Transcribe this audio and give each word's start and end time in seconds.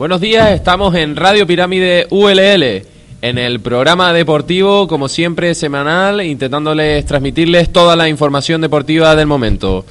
Buenos 0.00 0.22
días, 0.22 0.52
estamos 0.52 0.94
en 0.94 1.14
Radio 1.14 1.46
Pirámide 1.46 2.06
ULL, 2.08 2.86
en 3.20 3.36
el 3.36 3.60
programa 3.60 4.14
deportivo, 4.14 4.88
como 4.88 5.08
siempre, 5.10 5.54
semanal, 5.54 6.22
intentándoles 6.22 7.04
transmitirles 7.04 7.70
toda 7.70 7.96
la 7.96 8.08
información 8.08 8.62
deportiva 8.62 9.14
del 9.14 9.26
momento. 9.26 9.84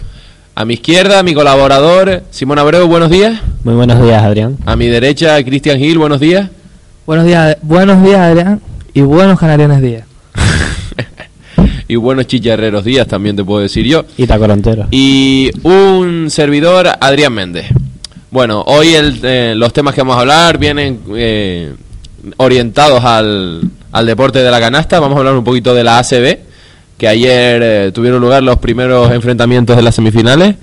A 0.55 0.65
mi 0.65 0.73
izquierda, 0.73 1.21
mi 1.21 1.35
colaborador, 1.35 2.23
Simón 2.31 2.57
Abreu, 2.57 2.87
buenos 2.87 3.11
días. 3.11 3.39
Muy 3.63 3.75
buenos 3.75 4.01
días, 4.01 4.23
Adrián. 4.23 4.57
A 4.65 4.75
mi 4.75 4.87
derecha, 4.87 5.43
Cristian 5.43 5.77
Gil, 5.77 5.99
buenos 5.99 6.19
días. 6.19 6.49
Buenos 7.05 7.27
días, 7.27 7.57
buenos 7.61 8.03
días, 8.03 8.19
Adrián, 8.19 8.61
y 8.95 9.01
buenos 9.01 9.39
canarianes 9.39 9.79
días. 9.79 10.05
y 11.87 11.97
buenos 11.97 12.25
chicharreros 12.25 12.83
días, 12.83 13.05
también 13.05 13.35
te 13.35 13.43
puedo 13.43 13.61
decir 13.61 13.85
yo. 13.85 14.05
Y 14.17 14.25
tacorontero. 14.25 14.87
Y 14.89 15.51
un 15.61 16.31
servidor, 16.31 16.87
Adrián 16.99 17.31
Méndez. 17.31 17.67
Bueno, 18.31 18.63
hoy 18.67 18.93
el, 18.93 19.19
eh, 19.23 19.53
los 19.55 19.73
temas 19.73 19.95
que 19.95 20.01
vamos 20.01 20.17
a 20.17 20.19
hablar 20.19 20.59
vienen 20.59 21.01
eh, 21.15 21.73
orientados 22.37 23.03
al, 23.03 23.61
al, 23.91 24.05
deporte 24.05 24.37
de 24.37 24.51
la 24.51 24.59
canasta. 24.59 24.99
Vamos 24.99 25.15
a 25.15 25.19
hablar 25.19 25.33
un 25.33 25.43
poquito 25.43 25.73
de 25.73 25.83
la 25.83 25.97
ACB, 25.97 26.37
que 26.95 27.07
ayer 27.07 27.61
eh, 27.63 27.91
tuvieron 27.91 28.21
lugar 28.21 28.43
los 28.43 28.59
primeros 28.59 29.11
enfrentamientos 29.11 29.75
de 29.75 29.81
las 29.81 29.95
semifinales. 29.95 30.55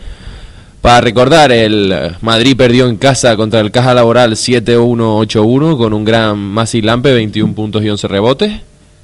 Para 0.81 1.01
recordar, 1.01 1.51
el 1.51 2.15
Madrid 2.21 2.57
perdió 2.57 2.87
en 2.87 2.99
casa 2.99 3.37
contra 3.37 3.59
el 3.59 3.73
Caja 3.73 3.95
Laboral 3.95 4.37
7-1-8-1 4.37 5.77
con 5.77 5.93
un 5.93 6.05
gran 6.05 6.39
Masi 6.39 6.83
Lampe, 6.83 7.13
21 7.13 7.53
puntos 7.53 7.83
y 7.83 7.91
11 7.91 8.07
rebotes. 8.07 8.61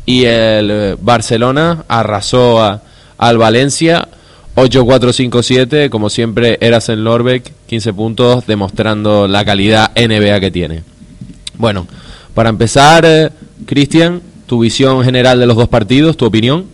Y 0.07 0.25
el 0.25 0.97
Barcelona 1.01 1.85
arrasó 1.89 2.63
a, 2.63 2.81
al 3.19 3.39
Valencia 3.39 4.07
8-4-5-7, 4.55 5.89
como 5.89 6.11
siempre, 6.11 6.58
Eras 6.61 6.89
en 6.89 7.05
Lorbeck, 7.05 7.53
15 7.67 7.92
puntos, 7.95 8.47
demostrando 8.47 9.27
la 9.27 9.45
calidad 9.45 9.92
NBA 9.97 10.41
que 10.41 10.50
tiene. 10.50 10.83
Bueno, 11.56 11.86
para 12.34 12.50
empezar, 12.50 13.33
Cristian, 13.64 14.20
tu 14.47 14.61
visión 14.61 15.03
general 15.05 15.39
de 15.39 15.47
los 15.47 15.56
dos 15.56 15.69
partidos, 15.69 16.17
tu 16.17 16.27
opinión. 16.27 16.67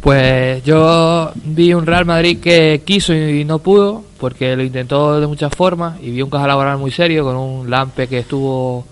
Pues 0.00 0.62
yo 0.62 1.32
vi 1.44 1.74
un 1.74 1.84
Real 1.84 2.04
Madrid 2.04 2.38
que 2.38 2.80
quiso 2.84 3.12
y 3.12 3.44
no 3.44 3.58
pudo, 3.58 4.04
porque 4.18 4.54
lo 4.54 4.62
intentó 4.62 5.18
de 5.20 5.26
muchas 5.26 5.52
formas, 5.52 6.00
y 6.00 6.10
vi 6.10 6.22
un 6.22 6.30
caja 6.30 6.46
laboral 6.46 6.78
muy 6.78 6.92
serio, 6.92 7.24
con 7.24 7.36
un 7.36 7.68
Lampe 7.68 8.06
que 8.06 8.18
estuvo 8.18 8.86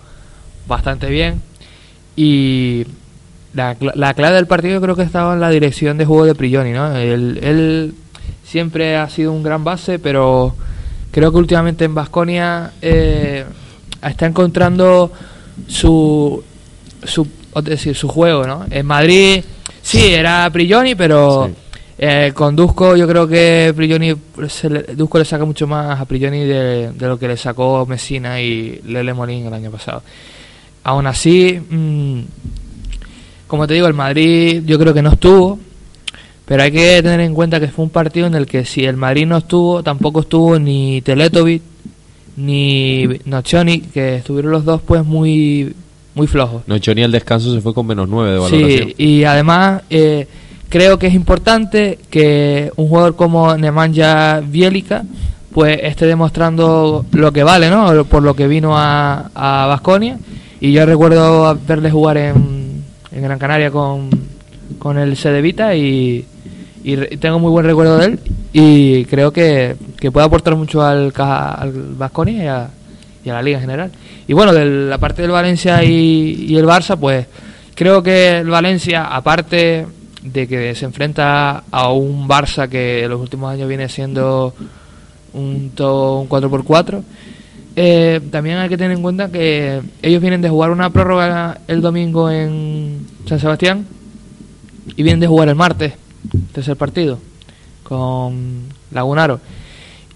bastante 0.67 1.07
bien. 1.07 1.41
Y 2.17 2.85
la, 3.55 3.75
la, 3.79 4.13
clave 4.13 4.35
del 4.35 4.47
partido 4.47 4.81
creo 4.81 4.95
que 4.95 5.03
estaba 5.03 5.33
en 5.33 5.39
la 5.39 5.49
dirección 5.49 5.97
de 5.97 6.05
juego 6.05 6.25
de 6.25 6.35
Prigioni, 6.35 6.71
¿no? 6.71 6.95
Él, 6.95 7.39
él 7.41 7.95
siempre 8.43 8.97
ha 8.97 9.09
sido 9.09 9.31
un 9.31 9.43
gran 9.43 9.63
base, 9.63 9.97
pero 9.97 10.53
creo 11.11 11.31
que 11.31 11.37
últimamente 11.37 11.85
en 11.85 11.95
Basconia 11.95 12.73
eh, 12.81 13.45
está 14.03 14.25
encontrando 14.25 15.11
su, 15.67 16.43
su, 17.03 17.27
es 17.55 17.63
decir, 17.63 17.95
su 17.95 18.09
juego, 18.09 18.45
¿no? 18.45 18.65
En 18.69 18.85
Madrid 18.85 19.43
sí 19.81 20.13
era 20.13 20.49
Prigioni, 20.51 20.93
pero 20.95 21.47
sí. 21.47 21.53
eh, 21.97 22.31
con 22.35 22.55
Dusko 22.55 22.97
yo 22.97 23.07
creo 23.07 23.27
que 23.27 23.73
Prigioni 23.75 24.13
se 24.49 24.69
le, 24.69 24.83
Dusko 24.95 25.19
le 25.19 25.25
saca 25.25 25.45
mucho 25.45 25.65
más 25.65 25.99
a 25.99 26.05
Prigioni 26.05 26.43
de, 26.43 26.91
de, 26.91 27.07
lo 27.07 27.17
que 27.17 27.29
le 27.29 27.37
sacó 27.37 27.85
Messina 27.85 28.41
y 28.41 28.81
Lele 28.85 29.13
Molín 29.13 29.45
el 29.45 29.53
año 29.53 29.71
pasado. 29.71 30.03
Aún 30.83 31.07
así, 31.07 31.59
mmm, 31.69 32.19
como 33.47 33.67
te 33.67 33.73
digo, 33.73 33.87
el 33.87 33.93
Madrid 33.93 34.63
yo 34.65 34.79
creo 34.79 34.93
que 34.93 35.01
no 35.01 35.11
estuvo, 35.11 35.59
pero 36.45 36.63
hay 36.63 36.71
que 36.71 37.01
tener 37.01 37.19
en 37.21 37.33
cuenta 37.33 37.59
que 37.59 37.67
fue 37.67 37.83
un 37.83 37.91
partido 37.91 38.27
en 38.27 38.35
el 38.35 38.45
que 38.45 38.65
si 38.65 38.85
el 38.85 38.97
Madrid 38.97 39.25
no 39.25 39.37
estuvo, 39.37 39.83
tampoco 39.83 40.21
estuvo 40.21 40.59
ni 40.59 41.01
Teletovic 41.01 41.61
ni 42.37 43.07
Nocioni, 43.25 43.79
que 43.79 44.17
estuvieron 44.17 44.51
los 44.51 44.65
dos 44.65 44.81
pues 44.81 45.05
muy 45.05 45.73
muy 46.13 46.27
flojos. 46.27 46.63
Nocioni 46.67 47.03
al 47.03 47.11
descanso 47.11 47.53
se 47.53 47.61
fue 47.61 47.73
con 47.73 47.87
menos 47.87 48.07
9 48.07 48.31
de 48.31 48.37
valoración. 48.37 48.89
Sí, 48.89 48.95
y 48.97 49.23
además 49.23 49.81
eh, 49.89 50.27
creo 50.69 50.97
que 50.97 51.07
es 51.07 51.13
importante 51.13 51.99
que 52.09 52.71
un 52.75 52.87
jugador 52.87 53.15
como 53.15 53.55
Nemanja 53.55 54.39
Bielica 54.41 55.03
pues 55.51 55.79
esté 55.83 56.05
demostrando 56.05 57.05
lo 57.11 57.31
que 57.31 57.43
vale, 57.43 57.69
¿no? 57.69 58.03
Por 58.05 58.23
lo 58.23 58.33
que 58.33 58.47
vino 58.47 58.77
a, 58.77 59.29
a 59.33 59.67
Basconia. 59.67 60.17
Y 60.59 60.73
yo 60.73 60.85
recuerdo 60.85 61.57
verle 61.65 61.91
jugar 61.91 62.17
en, 62.17 62.54
en 63.15 63.21
Gran 63.23 63.39
Canaria 63.39 63.71
con, 63.71 64.09
con 64.77 64.97
el 64.97 65.15
Cedevita 65.15 65.75
y, 65.75 66.25
y 66.83 66.97
tengo 67.17 67.39
muy 67.39 67.49
buen 67.49 67.65
recuerdo 67.65 67.97
de 67.97 68.05
él 68.05 68.19
y 68.53 69.05
creo 69.05 69.31
que, 69.31 69.75
que 69.97 70.11
puede 70.11 70.25
aportar 70.25 70.55
mucho 70.55 70.83
al, 70.83 71.11
al 71.15 71.71
Vasconia 71.97 72.69
y 73.23 73.29
a, 73.29 73.33
la 73.33 73.41
liga 73.41 73.57
en 73.57 73.61
general. 73.61 73.91
Y 74.27 74.33
bueno, 74.33 74.53
de 74.53 74.65
la 74.65 74.97
parte 74.97 75.21
del 75.21 75.31
Valencia 75.31 75.83
y, 75.83 76.45
y, 76.47 76.57
el 76.57 76.65
Barça, 76.65 76.97
pues 76.97 77.25
creo 77.73 78.03
que 78.03 78.39
el 78.39 78.49
Valencia, 78.49 79.05
aparte 79.05 79.87
de 80.21 80.47
que 80.47 80.75
se 80.75 80.85
enfrenta 80.85 81.63
a 81.71 81.91
un 81.91 82.27
Barça 82.27 82.67
que 82.67 83.03
en 83.03 83.09
los 83.09 83.21
últimos 83.21 83.51
años 83.51 83.67
viene 83.67 83.89
siendo 83.89 84.53
un, 85.33 85.71
todo 85.73 86.19
un 86.19 86.29
4x4, 86.29 87.01
eh, 87.75 88.21
también 88.31 88.57
hay 88.57 88.69
que 88.69 88.77
tener 88.77 88.95
en 88.95 89.01
cuenta 89.01 89.29
que 89.29 89.81
ellos 90.01 90.21
vienen 90.21 90.41
de 90.41 90.49
jugar 90.49 90.71
una 90.71 90.89
prórroga 90.91 91.59
el 91.67 91.81
domingo 91.81 92.31
en 92.31 93.05
San 93.27 93.39
Sebastián 93.39 93.85
y 94.95 95.03
vienen 95.03 95.19
de 95.19 95.27
jugar 95.27 95.49
el 95.49 95.55
martes, 95.55 95.93
tercer 96.53 96.77
partido, 96.77 97.19
con 97.83 98.63
Lagunaro. 98.91 99.39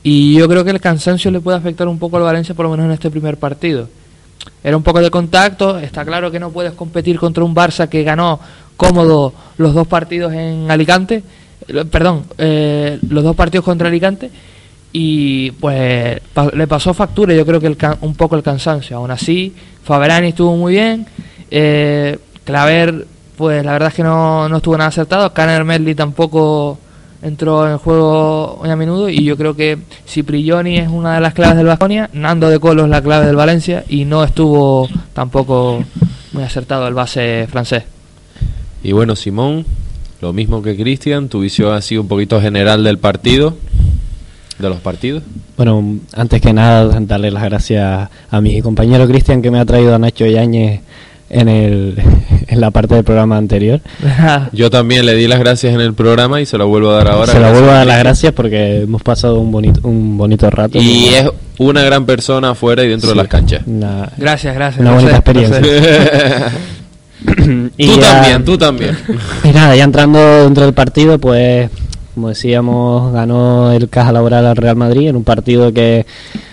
Y 0.03 0.35
yo 0.35 0.47
creo 0.47 0.63
que 0.63 0.71
el 0.71 0.79
cansancio 0.79 1.29
le 1.31 1.41
puede 1.41 1.57
afectar 1.57 1.87
un 1.87 1.99
poco 1.99 2.17
al 2.17 2.23
Valencia, 2.23 2.55
por 2.55 2.65
lo 2.65 2.71
menos 2.71 2.85
en 2.85 2.91
este 2.91 3.11
primer 3.11 3.37
partido. 3.37 3.89
Era 4.63 4.77
un 4.77 4.83
poco 4.83 5.01
de 5.01 5.09
contacto, 5.09 5.77
está 5.77 6.05
claro 6.05 6.31
que 6.31 6.39
no 6.39 6.51
puedes 6.51 6.73
competir 6.73 7.19
contra 7.19 7.43
un 7.43 7.53
Barça 7.53 7.89
que 7.89 8.03
ganó 8.03 8.39
cómodo 8.77 9.33
los 9.57 9.73
dos 9.73 9.87
partidos 9.87 10.31
en 10.33 10.71
Alicante, 10.71 11.23
perdón, 11.91 12.23
eh, 12.37 12.99
los 13.09 13.23
dos 13.23 13.35
partidos 13.35 13.65
contra 13.65 13.89
Alicante, 13.89 14.31
y 14.91 15.51
pues 15.51 16.19
le 16.53 16.67
pasó 16.67 16.93
factura 16.93 17.33
yo 17.33 17.45
creo 17.45 17.59
que 17.59 17.67
el 17.67 17.77
un 18.01 18.15
poco 18.15 18.35
el 18.35 18.43
cansancio. 18.43 18.97
Aún 18.97 19.11
así 19.11 19.53
Faberani 19.83 20.29
estuvo 20.29 20.55
muy 20.55 20.73
bien 20.73 21.05
eh, 21.51 22.17
Claver 22.43 23.05
pues 23.37 23.63
la 23.63 23.71
verdad 23.71 23.87
es 23.89 23.95
que 23.95 24.03
no, 24.03 24.49
no 24.49 24.57
estuvo 24.57 24.77
nada 24.77 24.89
acertado. 24.89 25.31
Canner 25.33 25.63
Medley 25.63 25.95
tampoco 25.95 26.77
entró 27.21 27.69
en 27.69 27.77
juego 27.77 28.57
muy 28.59 28.69
a 28.69 28.75
menudo 28.75 29.09
y 29.09 29.23
yo 29.23 29.37
creo 29.37 29.55
que 29.55 29.77
si 30.05 30.23
Prigioni 30.23 30.77
es 30.77 30.89
una 30.89 31.15
de 31.15 31.21
las 31.21 31.33
claves 31.33 31.57
del 31.57 31.67
Baskonia 31.67 32.09
Nando 32.13 32.49
de 32.49 32.59
Colo 32.59 32.83
es 32.83 32.89
la 32.89 33.01
clave 33.01 33.27
del 33.27 33.35
Valencia 33.35 33.85
y 33.87 34.05
no 34.05 34.23
estuvo 34.23 34.89
tampoco 35.13 35.83
muy 36.33 36.43
acertado 36.43 36.87
el 36.87 36.93
base 36.93 37.47
francés. 37.49 37.83
Y 38.83 38.91
bueno 38.91 39.15
Simón 39.15 39.65
lo 40.21 40.33
mismo 40.33 40.61
que 40.61 40.75
Cristian 40.75 41.29
tu 41.29 41.39
visión 41.39 41.73
sido 41.81 42.01
un 42.01 42.07
poquito 42.07 42.41
general 42.41 42.83
del 42.83 42.97
partido 42.97 43.55
de 44.59 44.69
los 44.69 44.79
partidos? 44.79 45.23
Bueno, 45.57 45.99
antes 46.13 46.41
que 46.41 46.53
nada, 46.53 46.99
darle 47.01 47.31
las 47.31 47.43
gracias 47.43 48.09
a 48.29 48.41
mi 48.41 48.61
compañero 48.61 49.07
Cristian 49.07 49.41
que 49.41 49.51
me 49.51 49.59
ha 49.59 49.65
traído 49.65 49.95
a 49.95 49.99
Nacho 49.99 50.25
Yáñez 50.25 50.81
en, 51.29 51.47
el, 51.47 51.95
en 52.47 52.61
la 52.61 52.71
parte 52.71 52.95
del 52.95 53.03
programa 53.03 53.37
anterior. 53.37 53.79
Yo 54.51 54.69
también 54.69 55.05
le 55.05 55.15
di 55.15 55.27
las 55.27 55.39
gracias 55.39 55.73
en 55.73 55.81
el 55.81 55.93
programa 55.93 56.41
y 56.41 56.45
se 56.45 56.57
lo 56.57 56.67
vuelvo 56.67 56.91
a 56.91 56.95
dar 56.97 57.07
ahora. 57.09 57.31
Se 57.31 57.39
lo 57.39 57.51
vuelvo 57.51 57.71
a 57.71 57.75
dar 57.75 57.87
las 57.87 57.99
gracias 57.99 58.33
porque 58.33 58.81
hemos 58.81 59.01
pasado 59.01 59.39
un 59.39 59.51
bonito, 59.51 59.81
un 59.83 60.17
bonito 60.17 60.49
rato. 60.49 60.77
Y 60.77 61.07
es 61.07 61.29
una 61.57 61.83
gran 61.83 62.05
persona 62.05 62.51
afuera 62.51 62.83
y 62.83 62.89
dentro 62.89 63.09
sí, 63.09 63.15
de 63.15 63.21
las 63.21 63.27
canchas. 63.27 63.61
Una, 63.65 64.11
gracias, 64.17 64.53
gracias. 64.55 64.81
Una 64.81 64.91
bonita 64.91 65.15
experiencia. 65.15 65.61
y 67.77 67.87
tú 67.87 67.99
ya, 67.99 68.13
también, 68.13 68.45
tú 68.45 68.57
también. 68.57 68.97
Y 69.43 69.49
nada, 69.49 69.75
ya 69.75 69.83
entrando 69.83 70.43
dentro 70.43 70.65
del 70.65 70.73
partido, 70.73 71.19
pues 71.19 71.69
como 72.19 72.27
decíamos, 72.27 73.13
ganó 73.13 73.71
el 73.71 73.87
Caja 73.87 74.11
Laboral 74.11 74.45
al 74.45 74.57
Real 74.57 74.75
Madrid 74.75 75.07
en 75.07 75.15
un 75.15 75.23
partido 75.23 75.71
que 75.71 76.05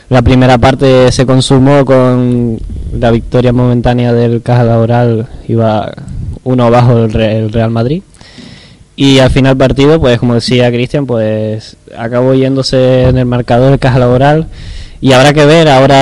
la 0.09 0.23
primera 0.23 0.59
parte 0.59 1.11
se 1.11 1.27
consumó 1.27 1.85
con 1.85 2.61
la 2.93 3.11
victoria 3.11 3.53
momentánea 3.53 4.13
del 4.13 4.43
Caja 4.43 4.63
Laboral, 4.63 5.27
iba 5.49 5.93
uno 6.45 6.67
abajo 6.67 6.99
el 7.03 7.53
Real 7.53 7.71
Madrid. 7.71 8.05
Y 8.95 9.19
al 9.19 9.31
final 9.31 9.57
partido, 9.57 9.99
pues 9.99 10.21
como 10.21 10.35
decía 10.35 10.71
Cristian, 10.71 11.05
pues 11.05 11.77
acabó 11.99 12.33
yéndose 12.35 13.09
en 13.09 13.19
el 13.19 13.27
marcador 13.27 13.73
de 13.73 13.81
caja 13.81 13.99
laboral. 13.99 14.47
Y 15.01 15.13
habrá 15.15 15.35
que 15.35 15.47
ver, 15.47 15.69
ahora 15.69 15.97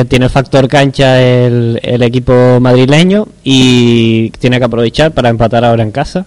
eh, 0.00 0.06
tiene 0.08 0.24
el 0.24 0.30
factor 0.32 0.66
cancha 0.66 1.22
el, 1.22 1.78
el 1.84 2.02
equipo 2.02 2.58
madrileño 2.60 3.28
y 3.44 4.30
tiene 4.40 4.58
que 4.58 4.64
aprovechar 4.64 5.12
para 5.12 5.28
empatar 5.28 5.64
ahora 5.64 5.84
en 5.84 5.92
casa. 5.92 6.26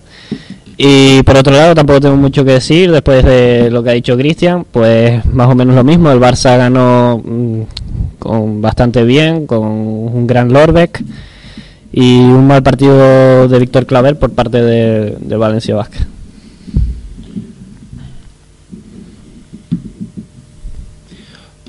Y 0.83 1.22
por 1.22 1.38
otro 1.38 1.54
lado, 1.54 1.75
tampoco 1.75 2.01
tengo 2.01 2.16
mucho 2.16 2.44
que 2.44 2.54
decir 2.54 2.92
después 2.92 3.24
de 3.24 3.69
lo 3.69 3.83
que 3.83 3.92
ha 3.92 3.94
dicho 3.94 4.18
Cristian, 4.18 4.66
pues 4.72 5.24
más 5.28 5.48
o 5.48 5.54
menos 5.54 5.75
lo 5.75 5.83
mismo. 5.83 6.12
El 6.12 6.19
Barça 6.19 6.57
ganó 6.57 7.22
mm, 7.24 7.62
con 8.18 8.63
bastante 8.63 9.04
bien, 9.04 9.45
con 9.45 9.60
un 9.63 10.25
gran 10.25 10.51
Lorbeck 10.51 11.04
y 11.94 12.22
un 12.22 12.48
mal 12.48 12.63
partido 12.63 13.48
de 13.48 13.60
Víctor 13.60 13.86
Claver 13.86 14.18
por 14.18 14.31
parte 14.31 14.60
de, 14.60 15.18
de 15.19 15.36
Valencia 15.38 15.75
Vázquez. 15.75 16.07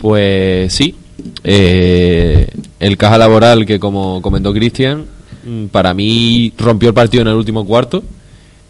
Pues 0.01 0.73
sí, 0.73 0.95
eh, 1.45 2.49
el 2.81 2.97
caja 2.97 3.19
laboral 3.19 3.67
que 3.67 3.79
como 3.79 4.23
comentó 4.23 4.55
Cristian, 4.55 5.05
mm, 5.45 5.67
para 5.67 5.93
mí 5.93 6.51
rompió 6.57 6.89
el 6.89 6.95
partido 6.95 7.21
en 7.21 7.29
el 7.29 7.35
último 7.35 7.67
cuarto. 7.67 8.03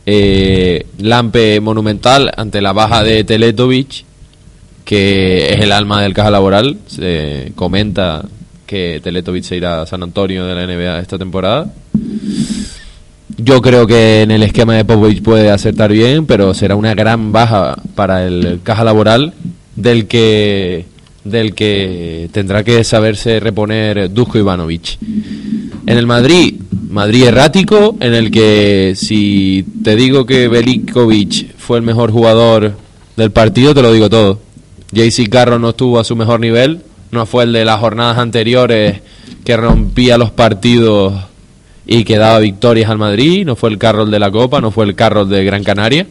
Eh, 0.04 0.86
Lampe 0.98 1.60
monumental 1.60 2.30
ante 2.36 2.60
la 2.60 2.72
baja 2.72 3.02
de 3.02 3.24
Teletovic, 3.24 4.04
que 4.84 5.52
es 5.54 5.60
el 5.60 5.72
alma 5.72 6.02
del 6.02 6.14
caja 6.14 6.30
laboral. 6.30 6.78
Se 6.86 7.52
comenta 7.54 8.24
que 8.66 9.00
Teletovic 9.02 9.44
se 9.44 9.56
irá 9.56 9.82
a 9.82 9.86
San 9.86 10.02
Antonio 10.02 10.46
de 10.46 10.54
la 10.54 10.66
NBA 10.66 11.00
esta 11.00 11.18
temporada. 11.18 11.72
Yo 13.38 13.62
creo 13.62 13.86
que 13.86 14.22
en 14.22 14.30
el 14.30 14.42
esquema 14.42 14.74
de 14.74 14.84
Popovich 14.84 15.22
puede 15.22 15.50
acertar 15.50 15.90
bien, 15.92 16.26
pero 16.26 16.54
será 16.54 16.76
una 16.76 16.94
gran 16.94 17.32
baja 17.32 17.76
para 17.94 18.26
el 18.26 18.60
caja 18.62 18.84
laboral 18.84 19.32
del 19.76 20.06
que 20.06 20.86
del 21.24 21.54
que 21.54 22.28
tendrá 22.32 22.64
que 22.64 22.82
saberse 22.82 23.40
reponer 23.40 24.12
Dusko 24.12 24.38
Ivanovic. 24.38 24.98
En 25.86 25.98
el 25.98 26.06
Madrid, 26.06 26.56
Madrid 26.92 27.24
errático, 27.24 27.96
en 28.00 28.12
el 28.12 28.30
que 28.30 28.92
si 28.96 29.64
te 29.82 29.96
digo 29.96 30.26
que 30.26 30.48
Belikovic 30.48 31.56
fue 31.56 31.78
el 31.78 31.82
mejor 31.82 32.12
jugador 32.12 32.74
del 33.16 33.30
partido, 33.30 33.74
te 33.74 33.80
lo 33.80 33.92
digo 33.92 34.10
todo. 34.10 34.38
JC 34.92 35.30
Carroll 35.30 35.62
no 35.62 35.70
estuvo 35.70 35.98
a 35.98 36.04
su 36.04 36.16
mejor 36.16 36.38
nivel, 36.40 36.82
no 37.10 37.24
fue 37.24 37.44
el 37.44 37.52
de 37.54 37.64
las 37.64 37.80
jornadas 37.80 38.18
anteriores 38.18 39.00
que 39.42 39.56
rompía 39.56 40.18
los 40.18 40.30
partidos 40.32 41.14
y 41.86 42.04
que 42.04 42.18
daba 42.18 42.38
victorias 42.40 42.90
al 42.90 42.98
Madrid, 42.98 43.46
no 43.46 43.56
fue 43.56 43.70
el 43.70 43.78
Carroll 43.78 44.10
de 44.10 44.18
la 44.18 44.30
Copa, 44.30 44.60
no 44.60 44.70
fue 44.70 44.84
el 44.84 44.94
Carroll 44.94 45.30
de 45.30 45.44
Gran 45.44 45.64
Canaria. 45.64 46.06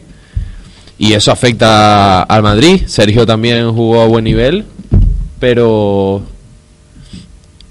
Y 0.98 1.12
eso 1.12 1.30
afecta 1.30 2.22
al 2.22 2.42
Madrid. 2.42 2.82
Sergio 2.86 3.24
también 3.24 3.70
jugó 3.72 4.02
a 4.02 4.06
buen 4.06 4.24
nivel, 4.24 4.64
pero 5.38 6.22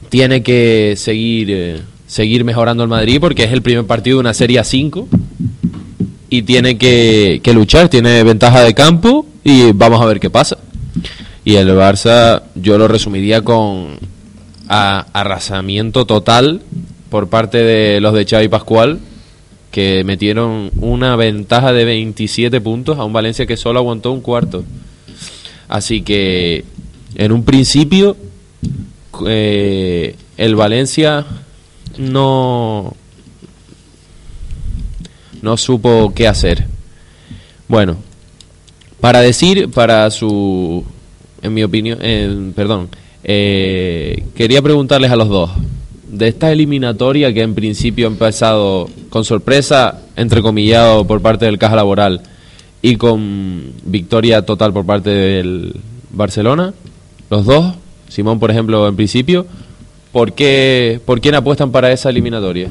tiene 0.10 0.44
que 0.44 0.96
seguir 0.98 1.48
eh, 1.52 1.82
seguir 2.12 2.44
mejorando 2.44 2.84
el 2.84 2.90
Madrid 2.90 3.20
porque 3.22 3.46
es 3.46 3.54
el 3.54 3.62
primer 3.62 3.86
partido 3.86 4.18
de 4.18 4.20
una 4.20 4.34
serie 4.34 4.60
a 4.60 4.66
5 4.66 5.08
y 6.30 6.42
tiene 6.42 6.78
que, 6.78 7.40
que 7.42 7.54
luchar, 7.54 7.88
tiene 7.88 8.22
ventaja 8.24 8.62
de 8.64 8.74
campo 8.74 9.26
y 9.46 9.72
vamos 9.72 10.02
a 10.02 10.06
ver 10.06 10.20
qué 10.20 10.30
pasa. 10.30 10.58
Y 11.46 11.56
el 11.56 11.70
Barça 11.70 12.44
yo 12.56 12.78
lo 12.78 12.90
resumiría 12.90 13.42
con 13.44 13.98
a- 14.68 15.06
arrasamiento 15.14 16.06
total 16.06 16.62
por 17.10 17.30
parte 17.30 17.60
de 17.60 18.02
los 18.02 18.14
de 18.14 18.26
Xavi 18.26 18.50
Pascual 18.50 19.00
que 19.72 20.04
metieron 20.04 20.70
una 20.82 21.16
ventaja 21.16 21.72
de 21.72 21.86
27 21.86 22.60
puntos 22.60 23.00
a 23.00 23.06
un 23.06 23.14
Valencia 23.14 23.46
que 23.46 23.56
solo 23.56 23.80
aguantó 23.80 24.12
un 24.12 24.20
cuarto. 24.20 24.66
Así 25.70 26.02
que 26.02 26.66
en 27.16 27.32
un 27.32 27.44
principio 27.46 28.18
eh, 29.28 30.16
el 30.38 30.56
Valencia 30.56 31.26
no 31.98 32.96
no 35.42 35.58
supo 35.58 36.14
qué 36.16 36.28
hacer. 36.28 36.66
Bueno, 37.68 37.98
para 39.00 39.22
decir, 39.22 39.70
para 39.72 40.10
su, 40.12 40.84
en 41.42 41.54
mi 41.54 41.64
opinión, 41.64 41.98
eh, 42.02 42.52
perdón, 42.56 42.90
eh, 43.24 44.24
quería 44.36 44.62
preguntarles 44.62 45.12
a 45.12 45.16
los 45.16 45.30
dos 45.30 45.52
de 46.12 46.28
esta 46.28 46.52
eliminatoria 46.52 47.34
que 47.34 47.42
en 47.42 47.56
principio 47.56 48.08
ha 48.08 48.12
empezado 48.12 48.90
con 49.10 49.24
sorpresa, 49.24 50.02
entrecomillado 50.18 51.08
por 51.08 51.22
parte 51.22 51.46
del 51.46 51.58
Caja 51.58 51.78
Laboral 51.78 52.22
y 52.82 52.98
con 52.98 53.72
victoria 53.86 54.46
total 54.46 54.74
por 54.74 54.86
parte 54.86 55.10
del 55.10 55.76
Barcelona, 56.12 56.74
los 57.30 57.46
dos, 57.46 57.76
Simón 58.10 58.40
por 58.40 58.52
ejemplo 58.52 58.88
en 58.90 58.96
principio, 58.98 59.48
¿por 60.12 60.34
qué, 60.34 61.00
por 61.06 61.22
quién 61.22 61.36
apuestan 61.36 61.72
para 61.72 61.92
esa 61.92 62.10
eliminatoria? 62.10 62.70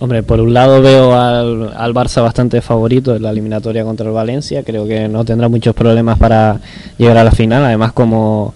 Hombre, 0.00 0.22
por 0.22 0.40
un 0.40 0.52
lado 0.52 0.82
veo 0.82 1.14
al, 1.14 1.72
al 1.74 1.94
Barça 1.94 2.20
bastante 2.20 2.60
favorito 2.60 3.16
en 3.16 3.22
la 3.22 3.30
eliminatoria 3.30 3.84
contra 3.84 4.06
el 4.06 4.12
Valencia. 4.12 4.62
Creo 4.62 4.86
que 4.86 5.08
no 5.08 5.24
tendrá 5.24 5.48
muchos 5.48 5.74
problemas 5.74 6.18
para 6.18 6.60
llegar 6.98 7.16
a 7.16 7.24
la 7.24 7.30
final. 7.30 7.64
Además, 7.64 7.92
como 7.92 8.52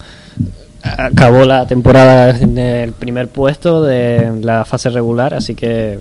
acabó 0.82 1.44
la 1.44 1.67
temporada 1.67 2.37
en 2.38 2.59
el 2.59 2.93
primer 2.93 3.29
puesto 3.29 3.82
de 3.82 4.41
la 4.43 4.65
fase 4.65 4.91
regular, 4.91 5.35
así 5.35 5.55
que 5.55 5.99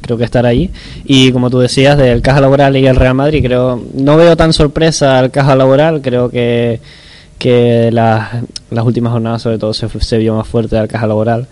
creo 0.00 0.16
que 0.16 0.24
estará 0.24 0.48
ahí. 0.48 0.70
Y 1.04 1.32
como 1.32 1.50
tú 1.50 1.58
decías, 1.58 1.98
del 1.98 2.22
Caja 2.22 2.40
Laboral 2.40 2.76
y 2.76 2.86
el 2.86 2.96
Real 2.96 3.14
Madrid, 3.14 3.44
creo 3.44 3.82
no 3.94 4.16
veo 4.16 4.36
tan 4.36 4.52
sorpresa 4.52 5.18
al 5.18 5.30
Caja 5.30 5.56
Laboral. 5.56 6.00
Creo 6.00 6.30
que 6.30 6.80
que 7.40 7.90
las, 7.90 8.28
las 8.70 8.84
últimas 8.84 9.12
jornadas 9.12 9.42
sobre 9.42 9.58
todo 9.58 9.74
se, 9.74 10.18
vio 10.18 10.36
más 10.36 10.46
fuerte 10.46 10.78
al 10.78 10.88
Caja 10.88 11.06
Laboral 11.06 11.46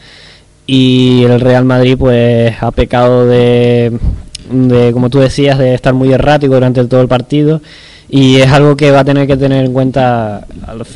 y 0.67 1.25
el 1.25 1.41
Real 1.41 1.65
Madrid 1.65 1.97
pues 1.99 2.55
ha 2.61 2.70
pecado 2.70 3.26
de, 3.26 3.99
de, 4.50 4.93
como 4.93 5.11
tú 5.11 5.19
decías, 5.19 5.59
de 5.59 5.75
estar 5.75 5.94
muy 5.94 6.12
errático 6.12 6.55
durante 6.55 6.85
todo 6.85 7.00
el 7.00 7.09
partido. 7.09 7.61
Y 8.11 8.37
es 8.37 8.50
algo 8.50 8.75
que 8.75 8.91
va 8.91 9.00
a 9.00 9.05
tener 9.05 9.26
que 9.26 9.37
tener 9.37 9.67
en 9.67 9.73
cuenta 9.73 10.47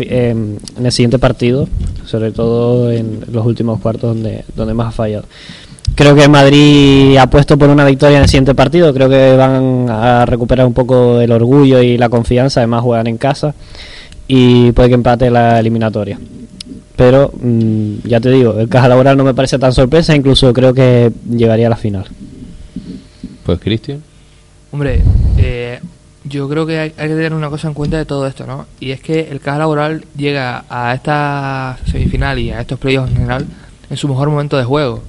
em, 0.00 0.56
en 0.78 0.86
el 0.86 0.92
siguiente 0.92 1.19
partido, 1.19 1.69
sobre 2.06 2.32
todo 2.32 2.90
en 2.90 3.20
los 3.30 3.44
últimos 3.44 3.80
cuartos 3.80 4.14
donde, 4.14 4.44
donde 4.56 4.72
más 4.72 4.88
ha 4.88 4.92
fallado. 4.92 5.25
Creo 5.94 6.14
que 6.14 6.26
Madrid 6.26 7.18
ha 7.18 7.26
puesto 7.28 7.58
por 7.58 7.68
una 7.68 7.84
victoria 7.84 8.16
en 8.16 8.22
el 8.22 8.28
siguiente 8.30 8.54
partido, 8.54 8.94
creo 8.94 9.10
que 9.10 9.36
van 9.36 9.90
a 9.90 10.25
recuperar 10.25 10.66
un 10.66 10.73
poco 10.73 11.20
el 11.20 11.30
orgullo 11.32 11.82
y 11.82 11.99
la 11.99 12.08
confianza, 12.08 12.61
además 12.61 12.82
juegan 12.82 13.06
en 13.08 13.18
casa 13.18 13.54
y 14.34 14.72
puede 14.72 14.88
que 14.88 14.94
empate 14.94 15.30
la 15.30 15.60
eliminatoria 15.60 16.18
pero 16.96 17.32
mm, 17.34 18.06
ya 18.06 18.20
te 18.20 18.30
digo, 18.30 18.58
el 18.58 18.68
caja 18.68 18.88
laboral 18.88 19.16
no 19.16 19.24
me 19.24 19.34
parece 19.34 19.58
tan 19.58 19.72
sorpresa, 19.72 20.14
incluso 20.14 20.52
creo 20.52 20.72
que 20.74 21.10
llegaría 21.28 21.66
a 21.66 21.70
la 21.70 21.76
final. 21.76 22.06
Pues 23.44 23.58
Cristian. 23.58 24.02
Hombre, 24.70 25.02
eh, 25.38 25.80
yo 26.24 26.48
creo 26.48 26.64
que 26.64 26.78
hay, 26.78 26.92
hay 26.96 27.08
que 27.08 27.14
tener 27.14 27.34
una 27.34 27.50
cosa 27.50 27.68
en 27.68 27.74
cuenta 27.74 27.98
de 27.98 28.04
todo 28.04 28.26
esto, 28.26 28.46
¿no? 28.46 28.66
Y 28.78 28.92
es 28.92 29.00
que 29.00 29.28
el 29.30 29.40
caja 29.40 29.58
laboral 29.58 30.04
llega 30.16 30.64
a 30.68 30.94
esta 30.94 31.78
semifinal 31.90 32.38
y 32.38 32.50
a 32.50 32.60
estos 32.60 32.78
playoffs 32.78 33.10
en 33.10 33.16
general 33.16 33.46
en 33.90 33.96
su 33.96 34.08
mejor 34.08 34.30
momento 34.30 34.56
de 34.56 34.64
juego. 34.64 35.02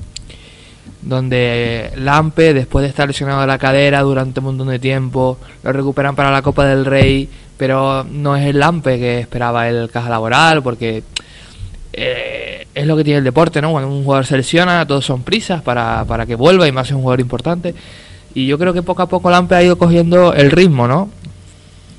Donde 1.01 1.91
Lampe, 1.97 2.53
después 2.53 2.83
de 2.83 2.89
estar 2.89 3.07
lesionado 3.07 3.41
de 3.41 3.47
la 3.47 3.57
cadera 3.57 4.01
durante 4.01 4.39
un 4.39 4.47
montón 4.47 4.69
de 4.69 4.79
tiempo, 4.79 5.37
lo 5.61 5.71
recuperan 5.73 6.15
para 6.15 6.31
la 6.31 6.41
Copa 6.41 6.65
del 6.65 6.85
Rey, 6.85 7.29
pero 7.57 8.03
no 8.03 8.35
es 8.35 8.45
el 8.45 8.59
Lampe 8.59 8.97
que 8.97 9.19
esperaba 9.19 9.69
el 9.69 9.89
caja 9.89 10.09
laboral, 10.09 10.63
porque 10.63 11.03
eh, 11.93 12.67
es 12.73 12.87
lo 12.87 12.97
que 12.97 13.03
tiene 13.03 13.19
el 13.19 13.23
deporte, 13.23 13.61
¿no? 13.61 13.71
Cuando 13.71 13.89
un 13.89 14.03
jugador 14.03 14.25
se 14.25 14.37
lesiona, 14.37 14.85
todos 14.87 15.05
son 15.05 15.23
prisas 15.23 15.61
para, 15.61 16.05
para 16.05 16.25
que 16.25 16.35
vuelva 16.35 16.67
y 16.67 16.71
más 16.71 16.87
es 16.87 16.93
un 16.93 17.01
jugador 17.01 17.21
importante. 17.21 17.75
Y 18.33 18.47
yo 18.47 18.57
creo 18.57 18.73
que 18.73 18.81
poco 18.81 19.03
a 19.03 19.07
poco 19.07 19.29
Lampe 19.29 19.55
ha 19.55 19.63
ido 19.63 19.77
cogiendo 19.77 20.33
el 20.33 20.51
ritmo, 20.51 20.87
¿no? 20.87 21.09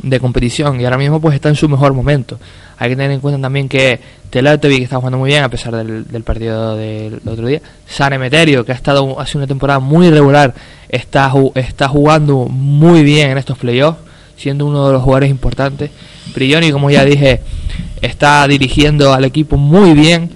De 0.03 0.21
competición 0.21 0.81
y 0.81 0.85
ahora 0.85 0.99
mismo 0.99 1.21
pues 1.21 1.35
está 1.35 1.49
en 1.49 1.55
su 1.55 1.69
mejor 1.69 1.95
momento. 1.95 2.39
Hay 2.77 2.91
que 2.91 2.97
tener 2.97 3.13
en 3.13 3.21
cuenta 3.21 3.41
también 3.41 3.69
que 3.69 4.01
Teletovic 4.31 4.79
que 4.79 4.85
está 4.85 4.97
jugando 4.97 5.19
muy 5.19 5.29
bien 5.29 5.45
a 5.45 5.49
pesar 5.49 5.77
del, 5.77 6.09
del 6.09 6.25
partido 6.25 6.77
del 6.77 7.21
otro 7.25 7.47
día. 7.47 7.63
San 7.87 8.13
Emeterio 8.13 8.65
que 8.65 8.73
ha 8.73 8.75
estado 8.75 9.21
hace 9.21 9.39
una 9.39 9.47
temporada 9.47 9.79
muy 9.79 10.11
regular 10.11 10.53
está, 10.89 11.33
está 11.55 11.89
jugando 11.89 12.47
muy 12.47 13.03
bien 13.03 13.31
en 13.31 13.39
estos 13.39 13.59
playoffs, 13.59 13.99
siendo 14.37 14.67
uno 14.67 14.87
de 14.87 14.93
los 14.93 15.03
jugadores 15.03 15.31
importantes. 15.31 15.91
Prigioni, 16.33 16.73
como 16.73 16.91
ya 16.91 17.05
dije, 17.05 17.41
está 18.01 18.47
dirigiendo 18.49 19.13
al 19.13 19.25
equipo 19.25 19.57
muy 19.57 19.95
bien 19.95 20.31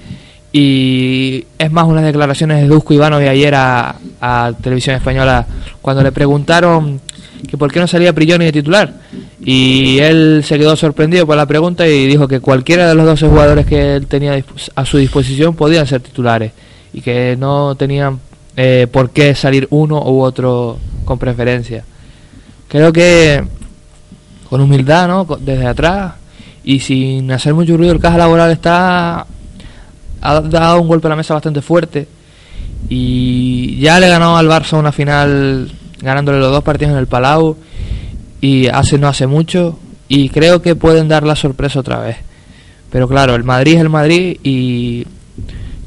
y 0.52 1.44
es 1.58 1.70
más 1.70 1.86
unas 1.86 2.04
declaraciones 2.04 2.62
de 2.62 2.68
Dusko 2.68 2.94
Ivanovic 2.94 3.28
ayer 3.28 3.54
a, 3.54 3.96
a 4.20 4.52
Televisión 4.62 4.96
Española 4.96 5.46
cuando 5.82 6.02
le 6.02 6.10
preguntaron 6.10 7.00
que 7.46 7.56
por 7.58 7.70
qué 7.70 7.80
no 7.80 7.86
salía 7.86 8.12
Prigioni 8.12 8.46
de 8.46 8.52
titular 8.52 8.94
y 9.40 9.98
él 9.98 10.42
se 10.44 10.58
quedó 10.58 10.74
sorprendido 10.74 11.26
por 11.26 11.36
la 11.36 11.46
pregunta 11.46 11.86
y 11.86 12.06
dijo 12.06 12.26
que 12.26 12.40
cualquiera 12.40 12.88
de 12.88 12.94
los 12.94 13.06
12 13.06 13.28
jugadores 13.28 13.66
que 13.66 13.96
él 13.96 14.06
tenía 14.06 14.42
a 14.74 14.84
su 14.84 14.98
disposición 14.98 15.54
podían 15.54 15.86
ser 15.86 16.00
titulares 16.00 16.52
y 16.92 17.00
que 17.00 17.36
no 17.38 17.74
tenían 17.74 18.18
eh, 18.56 18.86
por 18.90 19.10
qué 19.10 19.34
salir 19.34 19.68
uno 19.70 20.02
u 20.02 20.20
otro 20.22 20.78
con 21.04 21.18
preferencia. 21.18 21.84
Creo 22.68 22.92
que 22.92 23.44
con 24.48 24.60
humildad, 24.60 25.08
¿no? 25.08 25.24
Desde 25.40 25.66
atrás 25.66 26.14
y 26.64 26.80
sin 26.80 27.30
hacer 27.32 27.54
mucho 27.54 27.76
ruido, 27.76 27.92
el 27.92 28.00
caja 28.00 28.18
laboral 28.18 28.50
está 28.50 29.26
ha 30.20 30.40
dado 30.40 30.80
un 30.80 30.88
golpe 30.88 31.06
a 31.06 31.10
la 31.10 31.16
mesa 31.16 31.34
bastante 31.34 31.62
fuerte 31.62 32.08
y 32.88 33.78
ya 33.78 34.00
le 34.00 34.08
ganó 34.08 34.36
al 34.36 34.48
Barça 34.48 34.78
una 34.78 34.92
final 34.92 35.70
ganándole 36.00 36.38
los 36.38 36.50
dos 36.50 36.64
partidos 36.64 36.92
en 36.92 36.98
el 36.98 37.06
Palau 37.06 37.56
y 38.40 38.66
hace 38.68 38.98
no 38.98 39.08
hace 39.08 39.26
mucho 39.26 39.78
y 40.08 40.28
creo 40.28 40.62
que 40.62 40.74
pueden 40.74 41.08
dar 41.08 41.24
la 41.24 41.36
sorpresa 41.36 41.80
otra 41.80 42.00
vez. 42.00 42.16
Pero 42.90 43.08
claro, 43.08 43.34
el 43.34 43.44
Madrid 43.44 43.74
es 43.74 43.80
el 43.80 43.90
Madrid 43.90 44.38
y 44.42 45.06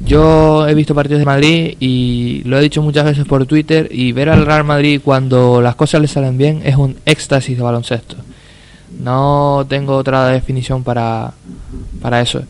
yo 0.04 0.66
he 0.68 0.74
visto 0.74 0.94
partidos 0.94 1.20
de 1.20 1.26
Madrid 1.26 1.76
y 1.80 2.42
lo 2.44 2.58
he 2.58 2.62
dicho 2.62 2.82
muchas 2.82 3.04
veces 3.04 3.24
por 3.24 3.46
Twitter 3.46 3.88
y 3.90 4.12
ver 4.12 4.28
al 4.28 4.46
Real 4.46 4.64
Madrid 4.64 5.00
cuando 5.02 5.60
las 5.60 5.74
cosas 5.74 6.00
le 6.00 6.08
salen 6.08 6.38
bien 6.38 6.60
es 6.64 6.76
un 6.76 6.96
éxtasis 7.04 7.56
de 7.56 7.62
baloncesto. 7.62 8.16
No 9.02 9.66
tengo 9.68 9.96
otra 9.96 10.28
definición 10.28 10.84
para, 10.84 11.32
para 12.00 12.20
eso. 12.20 12.42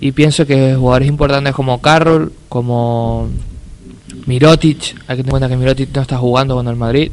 Y 0.00 0.12
pienso 0.12 0.44
que 0.44 0.74
jugadores 0.74 1.08
importantes 1.08 1.54
como 1.54 1.80
Carroll, 1.80 2.32
como 2.48 3.28
Mirotic, 4.26 4.96
hay 5.06 5.16
que 5.16 5.22
tener 5.22 5.26
en 5.26 5.30
cuenta 5.30 5.48
que 5.48 5.56
Mirotic 5.56 5.94
no 5.94 6.02
está 6.02 6.18
jugando 6.18 6.56
con 6.56 6.66
el 6.66 6.76
Madrid, 6.76 7.12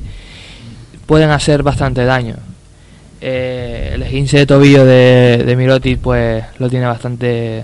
pueden 1.06 1.30
hacer 1.30 1.62
bastante 1.62 2.04
daño. 2.04 2.36
Eh, 3.22 3.92
el 3.94 4.02
esguince 4.02 4.40
de 4.40 4.46
tobillo 4.48 4.84
de, 4.86 5.44
de 5.46 5.56
Mirotic 5.56 6.00
pues 6.00 6.44
lo 6.58 6.70
tiene 6.70 6.88
bastante 6.88 7.64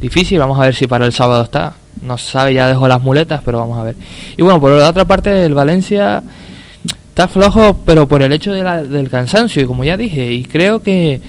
difícil, 0.00 0.38
vamos 0.38 0.58
a 0.58 0.62
ver 0.62 0.74
si 0.74 0.86
para 0.86 1.04
el 1.04 1.12
sábado 1.12 1.44
está. 1.44 1.74
No 2.00 2.16
sabe, 2.16 2.54
ya 2.54 2.66
dejó 2.66 2.88
las 2.88 3.02
muletas, 3.02 3.42
pero 3.44 3.58
vamos 3.58 3.78
a 3.78 3.82
ver. 3.82 3.96
Y 4.38 4.42
bueno, 4.42 4.58
por 4.58 4.70
la 4.70 4.88
otra 4.88 5.04
parte, 5.04 5.44
el 5.44 5.52
Valencia 5.52 6.22
flojo, 7.28 7.76
pero 7.84 8.06
por 8.08 8.22
el 8.22 8.32
hecho 8.32 8.52
de 8.52 8.62
la- 8.62 8.82
del 8.82 9.08
cansancio, 9.10 9.62
y 9.62 9.66
como 9.66 9.84
ya 9.84 9.96
dije, 9.96 10.32
y 10.32 10.44
creo 10.44 10.80
que 10.82 11.20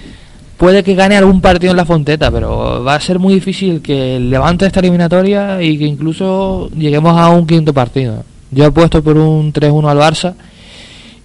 puede 0.57 0.83
que 0.83 0.93
gane 0.95 1.17
algún 1.17 1.41
partido 1.41 1.71
en 1.71 1.77
la 1.77 1.85
Fonteta, 1.85 2.29
pero 2.31 2.83
va 2.83 2.95
a 2.95 2.99
ser 3.01 3.17
muy 3.19 3.33
difícil 3.33 3.81
que 3.81 4.19
levante 4.19 4.65
esta 4.65 4.79
eliminatoria 4.79 5.61
y 5.61 5.77
que 5.77 5.85
incluso 5.85 6.69
lleguemos 6.77 7.17
a 7.17 7.29
un 7.29 7.47
quinto 7.47 7.73
partido. 7.73 8.23
Yo 8.51 8.65
he 8.65 8.71
puesto 8.71 9.01
por 9.03 9.17
un 9.17 9.51
3-1 9.53 9.89
al 9.89 9.97
Barça 9.97 10.33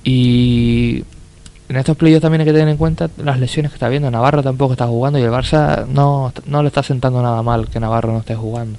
y 0.05 1.03
en 1.69 1.77
estos 1.77 1.97
playoffs 1.97 2.23
también 2.23 2.41
hay 2.43 2.47
que 2.47 2.53
tener 2.53 2.69
en 2.69 2.77
cuenta 2.77 3.11
las 3.23 3.41
lesiones 3.41 3.73
que 3.73 3.77
está 3.77 3.89
viendo. 3.89 4.11
Navarro 4.11 4.43
tampoco 4.43 4.73
está 4.73 4.87
jugando 4.87 5.19
y 5.19 5.23
el 5.23 5.31
Barça 5.31 5.87
no, 5.87 6.33
no 6.47 6.63
le 6.63 6.69
está 6.69 6.83
sentando 6.83 7.21
nada 7.23 7.43
mal 7.43 7.69
que 7.69 7.81
Navarro 7.81 8.13
no 8.13 8.21
esté 8.21 8.35
jugando. 8.37 8.79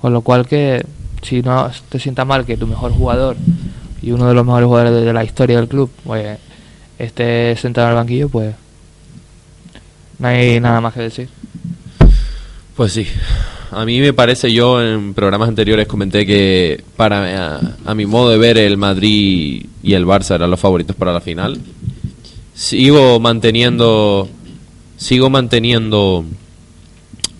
Con 0.00 0.12
lo 0.12 0.20
cual 0.22 0.46
que 0.46 0.84
si 1.22 1.40
no 1.42 1.70
te 1.88 1.98
sienta 1.98 2.24
mal 2.24 2.44
que 2.44 2.56
tu 2.56 2.66
mejor 2.66 2.92
jugador 2.92 3.36
y 4.04 4.12
uno 4.12 4.28
de 4.28 4.34
los 4.34 4.44
mejores 4.44 4.66
jugadores 4.66 5.04
de, 5.04 5.12
la 5.12 5.24
historia 5.24 5.56
del 5.56 5.68
club 5.68 5.90
pues 6.04 6.38
esté 6.98 7.56
sentado 7.56 7.86
en 7.86 7.90
el 7.92 7.96
banquillo, 7.96 8.28
pues 8.28 8.54
no 10.18 10.28
hay 10.28 10.60
nada 10.60 10.80
más 10.80 10.92
que 10.92 11.00
decir. 11.00 11.28
Pues 12.76 12.92
sí. 12.92 13.06
A 13.70 13.84
mí 13.84 14.00
me 14.00 14.12
parece, 14.12 14.52
yo 14.52 14.80
en 14.82 15.14
programas 15.14 15.48
anteriores 15.48 15.86
comenté 15.88 16.26
que 16.26 16.84
para 16.96 17.56
a, 17.56 17.76
a 17.84 17.94
mi 17.94 18.06
modo 18.06 18.30
de 18.30 18.38
ver 18.38 18.58
el 18.58 18.76
Madrid 18.76 19.66
y 19.82 19.94
el 19.94 20.06
Barça 20.06 20.34
eran 20.34 20.50
los 20.50 20.60
favoritos 20.60 20.94
para 20.94 21.12
la 21.12 21.20
final. 21.20 21.58
Sigo 22.54 23.18
manteniendo 23.18 24.28
sigo 24.96 25.30
manteniendo 25.30 26.24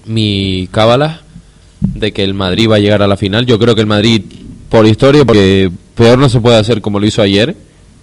mi 0.06 0.68
cábala 0.72 1.22
de 1.80 2.12
que 2.12 2.24
el 2.24 2.34
Madrid 2.34 2.70
va 2.70 2.76
a 2.76 2.80
llegar 2.80 3.02
a 3.02 3.06
la 3.06 3.16
final. 3.16 3.46
Yo 3.46 3.58
creo 3.58 3.74
que 3.74 3.80
el 3.82 3.86
Madrid 3.86 4.22
por 4.74 4.86
historia 4.86 5.24
porque 5.24 5.70
peor 5.94 6.18
no 6.18 6.28
se 6.28 6.40
puede 6.40 6.56
hacer 6.56 6.80
como 6.80 6.98
lo 6.98 7.06
hizo 7.06 7.22
ayer. 7.22 7.54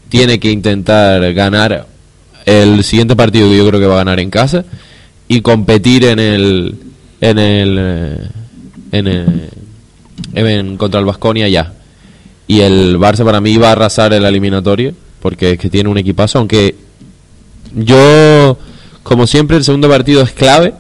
Tiene 0.07 0.39
que 0.39 0.49
intentar 0.49 1.33
ganar 1.33 1.85
el 2.45 2.81
siguiente 2.85 3.13
partido 3.13 3.49
que 3.49 3.57
yo 3.57 3.67
creo 3.67 3.79
que 3.81 3.87
va 3.87 3.95
a 3.95 4.03
ganar 4.05 4.21
en 4.21 4.29
casa 4.29 4.63
y 5.27 5.41
competir 5.41 6.05
en 6.05 6.19
el 6.19 6.75
en 7.19 7.39
el 7.39 7.77
eh, 7.77 8.17
en 8.93 9.07
el 9.07 9.49
en- 10.33 10.77
contra 10.77 11.01
el 11.01 11.05
Vasconia 11.05 11.49
ya 11.49 11.73
y 12.47 12.61
el 12.61 12.97
Barça 12.97 13.25
para 13.25 13.41
mí 13.41 13.57
va 13.57 13.67
a 13.67 13.71
arrasar 13.73 14.13
en 14.13 14.23
la 14.23 14.29
eliminatoria 14.29 14.93
porque 15.21 15.51
es 15.51 15.59
que 15.59 15.69
tiene 15.69 15.89
un 15.89 15.97
equipazo 15.97 16.39
aunque 16.39 16.75
yo 17.75 18.57
como 19.03 19.27
siempre 19.27 19.57
el 19.57 19.63
segundo 19.65 19.89
partido 19.89 20.21
es 20.21 20.31
clave 20.31 20.73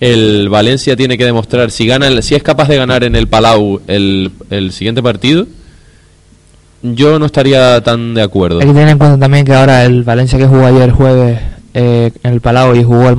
el 0.00 0.48
Valencia 0.48 0.96
tiene 0.96 1.18
que 1.18 1.24
demostrar 1.24 1.70
si 1.70 1.86
gana 1.86 2.06
el- 2.06 2.22
si 2.22 2.34
es 2.34 2.42
capaz 2.42 2.68
de 2.68 2.76
ganar 2.76 3.02
en 3.04 3.16
el 3.16 3.26
Palau 3.26 3.80
el, 3.88 4.30
el 4.50 4.72
siguiente 4.72 5.02
partido 5.02 5.46
yo 6.82 7.18
no 7.18 7.26
estaría 7.26 7.80
tan 7.82 8.14
de 8.14 8.22
acuerdo 8.22 8.60
Hay 8.60 8.66
que 8.66 8.72
tener 8.72 8.88
en 8.90 8.98
cuenta 8.98 9.18
también 9.18 9.44
que 9.44 9.52
ahora 9.54 9.84
el 9.84 10.04
Valencia 10.04 10.38
que 10.38 10.46
jugó 10.46 10.64
ayer 10.66 10.90
jueves 10.92 11.40
eh, 11.74 12.12
en 12.22 12.32
el 12.32 12.40
Palau 12.40 12.74
y 12.76 12.84
jugó 12.84 13.08
el... 13.10 13.16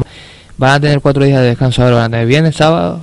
Van 0.57 0.71
a 0.71 0.79
tener 0.79 1.01
cuatro 1.01 1.23
días 1.23 1.41
de 1.41 1.47
descanso 1.47 1.83
ahora, 1.83 1.95
van 1.97 2.05
a 2.05 2.09
tener 2.09 2.27
viernes, 2.27 2.55
sábado, 2.55 3.01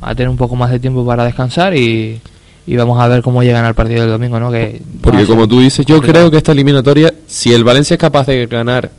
van 0.00 0.10
a 0.10 0.14
tener 0.14 0.28
un 0.28 0.36
poco 0.36 0.56
más 0.56 0.70
de 0.70 0.78
tiempo 0.78 1.04
para 1.06 1.24
descansar 1.24 1.74
y, 1.76 2.20
y 2.66 2.76
vamos 2.76 3.00
a 3.00 3.08
ver 3.08 3.22
cómo 3.22 3.42
llegan 3.42 3.64
al 3.64 3.74
partido 3.74 4.02
del 4.02 4.10
domingo, 4.10 4.38
¿no? 4.40 4.50
Que 4.50 4.80
Porque 5.02 5.24
como 5.26 5.46
tú 5.48 5.60
dices, 5.60 5.84
yo 5.86 5.96
complicado. 5.96 6.24
creo 6.24 6.30
que 6.30 6.36
esta 6.38 6.52
eliminatoria, 6.52 7.12
si 7.26 7.52
el 7.52 7.64
Valencia 7.64 7.94
es 7.94 8.00
capaz 8.00 8.26
de 8.26 8.46
ganar 8.46 8.90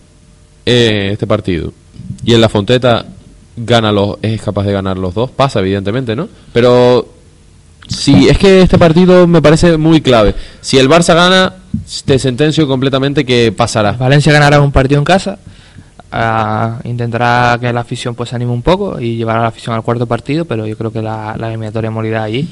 eh, 0.66 1.10
este 1.12 1.28
partido 1.28 1.72
y 2.26 2.34
en 2.34 2.42
la 2.42 2.50
Fonteta 2.50 3.06
gana 3.56 3.92
los, 3.92 4.18
es 4.22 4.42
capaz 4.42 4.64
de 4.64 4.74
ganar 4.74 4.98
los 4.98 5.14
dos, 5.14 5.32
pasa 5.32 5.60
evidentemente, 5.60 6.16
¿no? 6.16 6.28
Pero 6.52 7.08
si 7.88 8.30
es 8.30 8.38
que 8.38 8.62
este 8.62 8.78
partido 8.78 9.28
me 9.28 9.42
parece 9.42 9.78
muy 9.78 10.02
clave. 10.02 10.36
Si 10.62 10.78
el 10.78 10.90
Barça 10.90 11.14
gana, 11.14 11.54
te 12.06 12.18
sentencio 12.20 12.68
completamente 12.68 13.26
que 13.26 13.52
pasará. 13.52 13.94
Valencia 13.94 14.32
ganará 14.32 14.62
un 14.62 14.72
partido 14.72 15.00
en 15.00 15.06
casa, 15.06 15.38
ah, 16.12 16.80
intentará 16.84 17.58
que 17.60 17.72
la 17.74 17.82
afición 17.82 18.16
pues 18.16 18.30
se 18.30 18.36
anime 18.36 18.52
un 18.52 18.62
poco 18.62 19.00
y 19.00 19.16
llevará 19.16 19.40
a 19.40 19.44
la 19.44 19.50
afición 19.50 19.76
al 19.76 19.84
cuarto 19.84 20.08
partido, 20.08 20.46
pero 20.46 20.66
yo 20.66 20.78
creo 20.78 20.92
que 20.92 21.02
la, 21.02 21.36
la 21.38 21.48
eliminatoria 21.50 21.92
morirá 21.92 22.24
allí. 22.24 22.48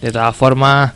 De 0.00 0.10
todas 0.10 0.34
formas, 0.34 0.92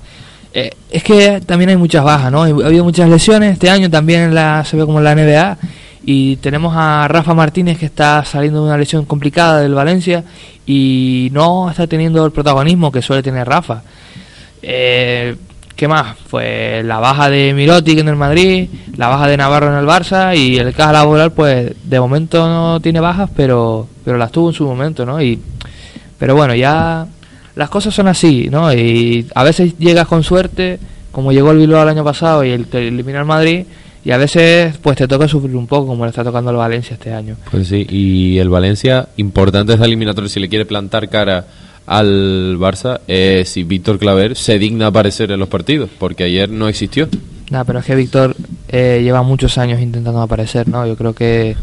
eh, 0.59 0.71
es 0.91 1.03
que 1.03 1.43
también 1.45 1.69
hay 1.69 1.77
muchas 1.77 2.03
bajas, 2.03 2.33
¿no? 2.33 2.43
Ha 2.43 2.47
habido 2.47 2.83
muchas 2.83 3.11
lesiones 3.11 3.53
este 3.53 3.69
año, 3.69 3.91
también 3.91 4.35
la, 4.35 4.65
se 4.65 4.77
ve 4.79 4.87
como 4.87 4.99
en 4.99 5.05
la 5.05 5.15
NBA, 5.15 5.59
y 6.09 6.37
tenemos 6.37 6.73
a 6.77 7.09
Rafa 7.09 7.35
Martínez 7.35 7.79
que 7.79 7.87
está 7.87 8.25
saliendo 8.25 8.61
de 8.61 8.69
una 8.69 8.79
lesión 8.79 9.05
complicada 9.05 9.61
del 9.61 9.75
Valencia 9.75 10.23
y 10.65 11.29
no 11.33 11.69
está 11.69 11.89
teniendo 11.89 12.25
el 12.25 12.31
protagonismo 12.31 12.93
que 12.93 13.03
suele 13.03 13.25
tener 13.25 13.49
Rafa. 13.49 13.83
Eh, 14.63 15.35
¿Qué 15.75 15.89
más? 15.89 16.17
Pues 16.31 16.85
la 16.85 17.01
baja 17.01 17.29
de 17.29 17.53
Mirotic 17.53 17.99
en 17.99 18.09
el 18.09 18.15
Madrid, 18.15 18.69
la 18.97 19.09
baja 19.09 19.27
de 19.27 19.37
Navarro 19.37 19.67
en 19.73 19.79
el 19.79 19.85
Barça 19.85 20.35
y 20.35 20.57
el 20.57 20.73
caja 20.75 20.93
laboral, 20.93 21.33
pues 21.33 21.73
de 21.83 22.01
momento 22.01 22.49
no 22.49 22.81
tiene 22.81 23.01
bajas, 23.01 23.29
pero 23.35 23.89
pero 24.05 24.17
las 24.17 24.31
tuvo 24.31 24.51
en 24.51 24.55
su 24.55 24.65
momento, 24.65 25.05
¿no? 25.05 25.21
Y 25.21 25.43
pero 26.19 26.37
bueno, 26.37 26.55
ya 26.55 27.07
las 27.57 27.69
cosas 27.69 27.93
son 27.93 28.07
así, 28.07 28.49
¿no? 28.49 28.73
Y 28.73 29.27
a 29.35 29.43
veces 29.43 29.77
llegas 29.77 30.07
con 30.07 30.23
suerte, 30.23 30.79
como 31.11 31.33
llegó 31.33 31.51
el 31.51 31.59
Bilbao 31.59 31.83
el 31.83 31.89
año 31.89 32.05
pasado 32.05 32.45
y 32.45 32.53
el, 32.53 32.69
te 32.69 32.87
elimina 32.87 33.19
el 33.19 33.27
Madrid, 33.27 33.67
y 34.07 34.13
a 34.13 34.17
veces 34.19 34.77
pues 34.81 34.97
te 34.97 35.09
toca 35.09 35.27
sufrir 35.27 35.57
un 35.57 35.67
poco, 35.67 35.89
como 35.89 36.05
le 36.05 36.11
está 36.11 36.23
tocando 36.23 36.51
al 36.51 36.57
Valencia 36.57 36.95
este 36.95 37.13
año. 37.13 37.37
Pues 37.51 37.67
sí, 37.69 37.85
y 37.91 38.39
el 38.39 38.49
Valencia, 38.49 39.09
importante 39.17 39.73
esta 39.73 39.85
eliminatoria, 39.85 40.29
si 40.31 40.39
le 40.39 40.49
quiere 40.49 40.65
plantar 40.65 41.09
cara 41.09 41.45
al 41.87 42.57
Barça, 42.59 43.01
eh, 43.09 43.43
si 43.45 43.65
Víctor 43.65 43.99
Claver 43.99 44.37
se 44.37 44.59
digna 44.59 44.87
aparecer 44.89 45.31
en 45.33 45.41
los 45.41 45.49
partidos, 45.49 45.91
porque 45.99 46.25
ayer 46.25 46.49
no 46.49 46.69
existió. 46.69 47.09
Nada, 47.51 47.65
pero 47.65 47.79
es 47.81 47.85
que 47.85 47.95
Víctor 47.95 48.37
eh, 48.69 49.01
lleva 49.03 49.23
muchos 49.23 49.57
años 49.59 49.81
intentando 49.81 50.21
aparecer, 50.21 50.69
¿no? 50.69 50.87
Yo 50.87 50.97
creo 50.97 51.13
que, 51.15 51.57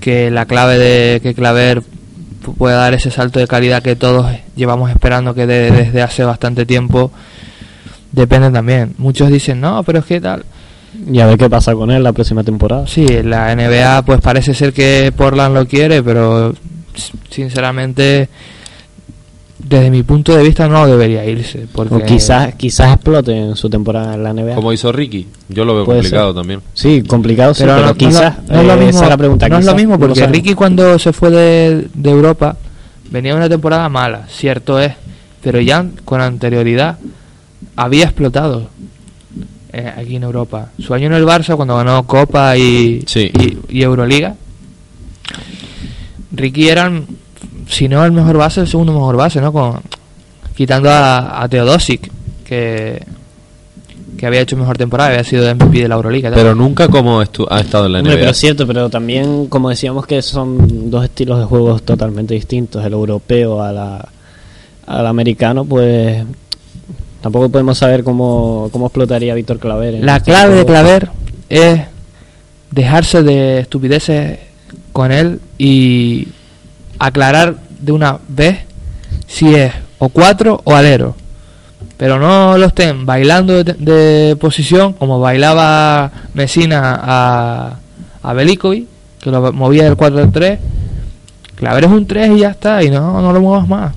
que 0.00 0.30
la 0.30 0.46
clave 0.46 0.78
de 0.78 1.20
que 1.20 1.34
Claver 1.34 1.80
pu- 1.80 2.54
pueda 2.56 2.76
dar 2.76 2.94
ese 2.94 3.10
salto 3.10 3.40
de 3.40 3.46
calidad 3.48 3.82
que 3.82 3.96
todos 3.96 4.26
llevamos 4.56 4.90
esperando 4.90 5.34
que 5.34 5.46
dé 5.46 5.70
desde 5.72 6.02
hace 6.02 6.24
bastante 6.24 6.66
tiempo 6.66 7.10
depende 8.12 8.50
también. 8.50 8.94
Muchos 8.98 9.30
dicen, 9.30 9.60
no, 9.60 9.82
pero 9.82 9.98
es 10.00 10.04
que 10.04 10.20
tal. 10.20 10.44
Y 11.10 11.20
a 11.20 11.26
ver 11.26 11.38
qué 11.38 11.48
pasa 11.48 11.74
con 11.74 11.90
él 11.90 12.02
la 12.02 12.12
próxima 12.12 12.42
temporada. 12.42 12.86
Sí, 12.86 13.06
la 13.22 13.54
NBA 13.54 14.02
pues 14.04 14.20
parece 14.20 14.52
ser 14.54 14.72
que 14.72 15.12
Portland 15.16 15.54
lo 15.54 15.66
quiere, 15.66 16.02
pero 16.02 16.52
sinceramente 17.30 18.28
desde 19.58 19.90
mi 19.90 20.02
punto 20.02 20.36
de 20.36 20.42
vista 20.42 20.66
no 20.68 20.86
debería 20.86 21.24
irse. 21.24 21.66
Porque 21.72 21.94
O 21.96 22.04
quizás, 22.04 22.54
quizás 22.54 22.94
explote 22.94 23.36
en 23.36 23.56
su 23.56 23.68
temporada 23.68 24.14
en 24.14 24.22
la 24.22 24.32
NBA. 24.32 24.54
Como 24.54 24.72
hizo 24.72 24.90
Ricky, 24.92 25.26
yo 25.48 25.64
lo 25.64 25.74
veo 25.74 25.84
Puede 25.84 25.98
complicado 26.00 26.32
ser. 26.32 26.40
también. 26.40 26.60
Sí, 26.74 27.02
complicado, 27.02 27.54
sí, 27.54 27.62
pero, 27.64 27.74
pero, 27.74 27.86
no, 27.86 27.92
no 27.92 27.92
es 27.92 28.02
lo- 28.02 28.08
quizás. 28.08 28.38
no 28.48 28.60
es 28.60 28.66
lo 28.66 28.72
eh, 28.72 28.76
mismo, 28.76 28.90
esa 28.90 29.04
es 29.04 29.10
la 29.10 29.16
pregunta. 29.16 29.48
no 29.48 29.58
es 29.58 29.64
lo 29.66 29.74
mismo 29.74 29.96
no 29.98 30.06
lo 30.06 30.14
porque. 30.14 30.26
Ricky 30.26 30.54
cuando 30.54 30.98
se 30.98 31.12
fue 31.12 31.30
de, 31.30 31.88
de 31.92 32.10
Europa 32.10 32.56
venía 33.10 33.34
una 33.34 33.48
temporada 33.48 33.88
mala, 33.88 34.26
cierto 34.28 34.78
es, 34.80 34.92
pero 35.42 35.60
ya 35.60 35.84
con 36.04 36.20
anterioridad 36.20 36.98
había 37.76 38.04
explotado 38.04 38.68
eh, 39.78 39.92
aquí 39.96 40.16
en 40.16 40.22
Europa. 40.24 40.70
Su 40.78 40.94
año 40.94 41.06
en 41.06 41.14
el 41.14 41.24
Barça 41.24 41.56
cuando 41.56 41.76
ganó 41.76 42.06
Copa 42.06 42.56
y, 42.56 43.02
Sí. 43.06 43.30
y, 43.68 43.78
y 43.78 43.82
Euroliga, 43.82 44.34
Ricky 46.32 46.68
era, 46.68 46.90
si 47.68 47.88
no 47.88 48.04
el 48.04 48.12
mejor 48.12 48.36
base, 48.36 48.60
el 48.60 48.68
segundo 48.68 48.92
mejor 48.92 49.16
base, 49.16 49.40
¿no? 49.40 49.52
Con, 49.52 49.80
quitando 50.56 50.90
a, 50.90 51.42
a 51.42 51.48
Teodosic, 51.48 52.10
que 52.44 53.02
que 54.16 54.26
había 54.26 54.40
hecho 54.40 54.56
mejor 54.56 54.76
temporada, 54.76 55.10
había 55.10 55.22
sido 55.22 55.48
MVP 55.54 55.78
de 55.82 55.86
la 55.88 55.94
Euroliga. 55.94 56.32
Pero 56.34 56.52
nunca 56.52 56.88
como 56.88 57.22
estu- 57.22 57.46
ha 57.48 57.60
estado 57.60 57.86
en 57.86 57.92
la 57.92 57.98
Hombre, 58.00 58.14
NBA. 58.14 58.18
pero 58.18 58.30
es 58.32 58.36
cierto, 58.36 58.66
pero 58.66 58.90
también, 58.90 59.46
como 59.46 59.70
decíamos, 59.70 60.06
que 60.06 60.22
son 60.22 60.90
dos 60.90 61.04
estilos 61.04 61.38
de 61.38 61.44
juegos 61.44 61.82
totalmente 61.84 62.34
distintos. 62.34 62.84
El 62.84 62.94
europeo 62.94 63.62
a 63.62 63.70
la, 63.70 64.08
al 64.88 65.06
americano, 65.06 65.64
pues 65.64 66.24
tampoco 67.20 67.48
podemos 67.48 67.78
saber 67.78 68.04
cómo, 68.04 68.68
cómo 68.72 68.86
explotaría 68.86 69.34
Víctor 69.34 69.58
Claver. 69.58 70.04
La 70.04 70.16
este 70.16 70.30
clave 70.30 70.54
de. 70.54 70.66
Claver 70.66 71.10
es 71.48 71.80
dejarse 72.70 73.22
de 73.22 73.60
estupideces 73.60 74.38
con 74.92 75.12
él 75.12 75.40
y 75.56 76.28
aclarar 76.98 77.56
de 77.80 77.92
una 77.92 78.18
vez 78.28 78.60
si 79.26 79.54
es 79.54 79.72
o 79.98 80.08
cuatro 80.08 80.60
o 80.64 80.74
alero. 80.74 81.14
Pero 81.96 82.18
no 82.18 82.56
lo 82.56 82.66
estén 82.66 83.06
bailando 83.06 83.64
de, 83.64 83.74
de 83.74 84.36
posición 84.36 84.92
como 84.92 85.20
bailaba 85.20 86.12
Mesina 86.34 87.00
a, 87.02 87.76
a 88.22 88.32
Belikovic, 88.32 88.86
que 89.20 89.30
lo 89.30 89.52
movía 89.52 89.84
del 89.84 89.96
4 89.96 90.18
al 90.18 90.32
3. 90.32 90.58
Claver 91.56 91.84
es 91.84 91.90
un 91.90 92.06
3 92.06 92.36
y 92.36 92.40
ya 92.40 92.50
está, 92.50 92.82
y 92.82 92.90
no, 92.90 93.20
no 93.20 93.32
lo 93.32 93.40
muevas 93.40 93.68
más. 93.68 93.94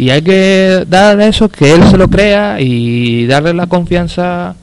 Y 0.00 0.08
hay 0.08 0.22
que 0.22 0.86
darle 0.88 1.28
eso, 1.28 1.50
que 1.50 1.74
él 1.74 1.84
se 1.90 1.98
lo 1.98 2.08
crea 2.08 2.58
y 2.58 3.26
darle 3.26 3.52
la 3.52 3.66
confianza 3.66 4.56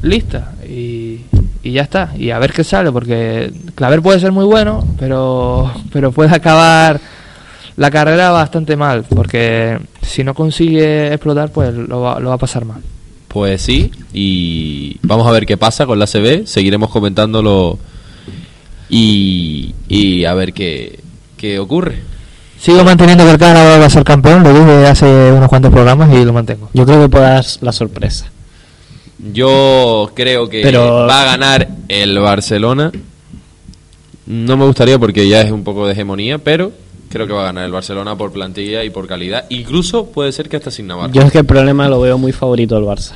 lista. 0.00 0.54
Y, 0.66 1.20
y 1.62 1.72
ya 1.72 1.82
está. 1.82 2.14
Y 2.16 2.30
a 2.30 2.38
ver 2.38 2.54
qué 2.54 2.64
sale 2.64 2.90
porque 2.90 3.52
Claver 3.74 4.00
puede 4.00 4.18
ser 4.18 4.32
muy 4.32 4.46
bueno 4.46 4.82
pero 4.98 5.70
pero 5.92 6.12
puede 6.12 6.34
acabar 6.34 6.98
la 7.76 7.90
carrera 7.90 8.30
bastante 8.30 8.74
mal 8.74 9.04
porque 9.04 9.78
si 10.00 10.24
no 10.24 10.32
consigue 10.32 11.08
explotar 11.08 11.50
pues 11.50 11.74
lo 11.74 12.00
va, 12.00 12.18
lo 12.18 12.30
va 12.30 12.36
a 12.36 12.38
pasar 12.38 12.64
mal. 12.64 12.80
Pues 13.28 13.60
sí, 13.60 13.90
y 14.14 14.96
vamos 15.02 15.26
a 15.26 15.30
ver 15.30 15.44
qué 15.44 15.58
pasa 15.58 15.84
con 15.84 15.98
la 15.98 16.06
CB, 16.06 16.46
seguiremos 16.46 16.88
comentándolo 16.88 17.78
y, 18.88 19.74
y 19.88 20.24
a 20.24 20.32
ver 20.32 20.54
qué, 20.54 21.00
qué 21.36 21.58
ocurre. 21.58 22.15
Sigo 22.58 22.84
manteniendo 22.84 23.24
que 23.24 23.30
el 23.32 23.38
Cádiz 23.38 23.80
va 23.80 23.86
a 23.86 23.90
ser 23.90 24.04
campeón 24.04 24.42
lo 24.42 24.52
dije 24.52 24.86
hace 24.86 25.32
unos 25.32 25.48
cuantos 25.48 25.70
programas 25.72 26.12
y 26.14 26.24
lo 26.24 26.32
mantengo 26.32 26.70
Yo 26.72 26.84
creo 26.86 27.00
que 27.02 27.08
puede 27.08 27.24
dar 27.24 27.44
la 27.60 27.72
sorpresa. 27.72 28.26
Yo 29.32 30.10
creo 30.14 30.48
que 30.48 30.62
Pero- 30.62 31.06
va 31.06 31.22
a 31.22 31.24
ganar 31.24 31.68
el 31.88 32.18
Barcelona. 32.18 32.92
No 34.26 34.56
me 34.56 34.64
gustaría 34.66 34.98
porque 34.98 35.28
ya 35.28 35.40
es 35.40 35.50
un 35.50 35.64
poco 35.64 35.86
de 35.86 35.92
hegemonía, 35.92 36.38
pero 36.38 36.72
creo 37.10 37.26
que 37.26 37.32
va 37.32 37.42
a 37.42 37.46
ganar 37.46 37.64
el 37.64 37.72
Barcelona 37.72 38.16
por 38.16 38.32
plantilla 38.32 38.84
y 38.84 38.90
por 38.90 39.06
calidad. 39.06 39.44
Incluso 39.50 40.06
puede 40.06 40.32
ser 40.32 40.48
que 40.48 40.56
hasta 40.56 40.70
sin 40.70 40.86
Navarro. 40.88 41.12
Yo 41.12 41.22
es 41.22 41.32
que 41.32 41.38
el 41.38 41.44
problema 41.46 41.88
lo 41.88 42.00
veo 42.00 42.18
muy 42.18 42.32
favorito 42.32 42.76
al 42.76 42.82
Barça. 42.84 43.12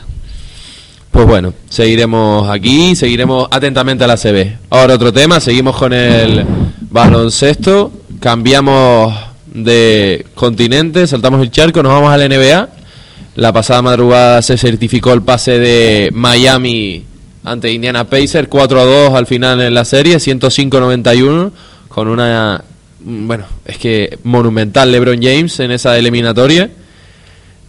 Pues 1.10 1.26
bueno, 1.26 1.52
seguiremos 1.68 2.48
aquí, 2.48 2.94
seguiremos 2.94 3.48
atentamente 3.50 4.04
a 4.04 4.06
la 4.06 4.16
CB. 4.16 4.56
Ahora 4.70 4.94
otro 4.94 5.12
tema, 5.12 5.40
seguimos 5.40 5.76
con 5.76 5.92
el 5.92 6.46
baloncesto, 6.88 7.90
cambiamos 8.20 9.12
de 9.52 10.26
continente, 10.34 11.06
saltamos 11.06 11.42
el 11.42 11.50
charco, 11.50 11.82
nos 11.82 11.92
vamos 11.92 12.12
a 12.12 12.16
la 12.16 12.28
NBA. 12.28 12.68
La 13.36 13.52
pasada 13.52 13.82
madrugada 13.82 14.42
se 14.42 14.56
certificó 14.56 15.12
el 15.12 15.22
pase 15.22 15.58
de 15.58 16.10
Miami 16.12 17.04
ante 17.44 17.72
Indiana 17.72 18.04
Pacers, 18.04 18.48
4 18.48 18.80
a 18.80 18.84
2 18.84 19.14
al 19.14 19.26
final 19.26 19.60
en 19.60 19.72
la 19.74 19.84
serie, 19.84 20.16
105-91, 20.16 21.50
con 21.88 22.08
una, 22.08 22.62
bueno, 23.00 23.44
es 23.64 23.78
que 23.78 24.18
monumental 24.24 24.92
LeBron 24.92 25.22
James 25.22 25.58
en 25.60 25.70
esa 25.70 25.96
eliminatoria. 25.96 26.70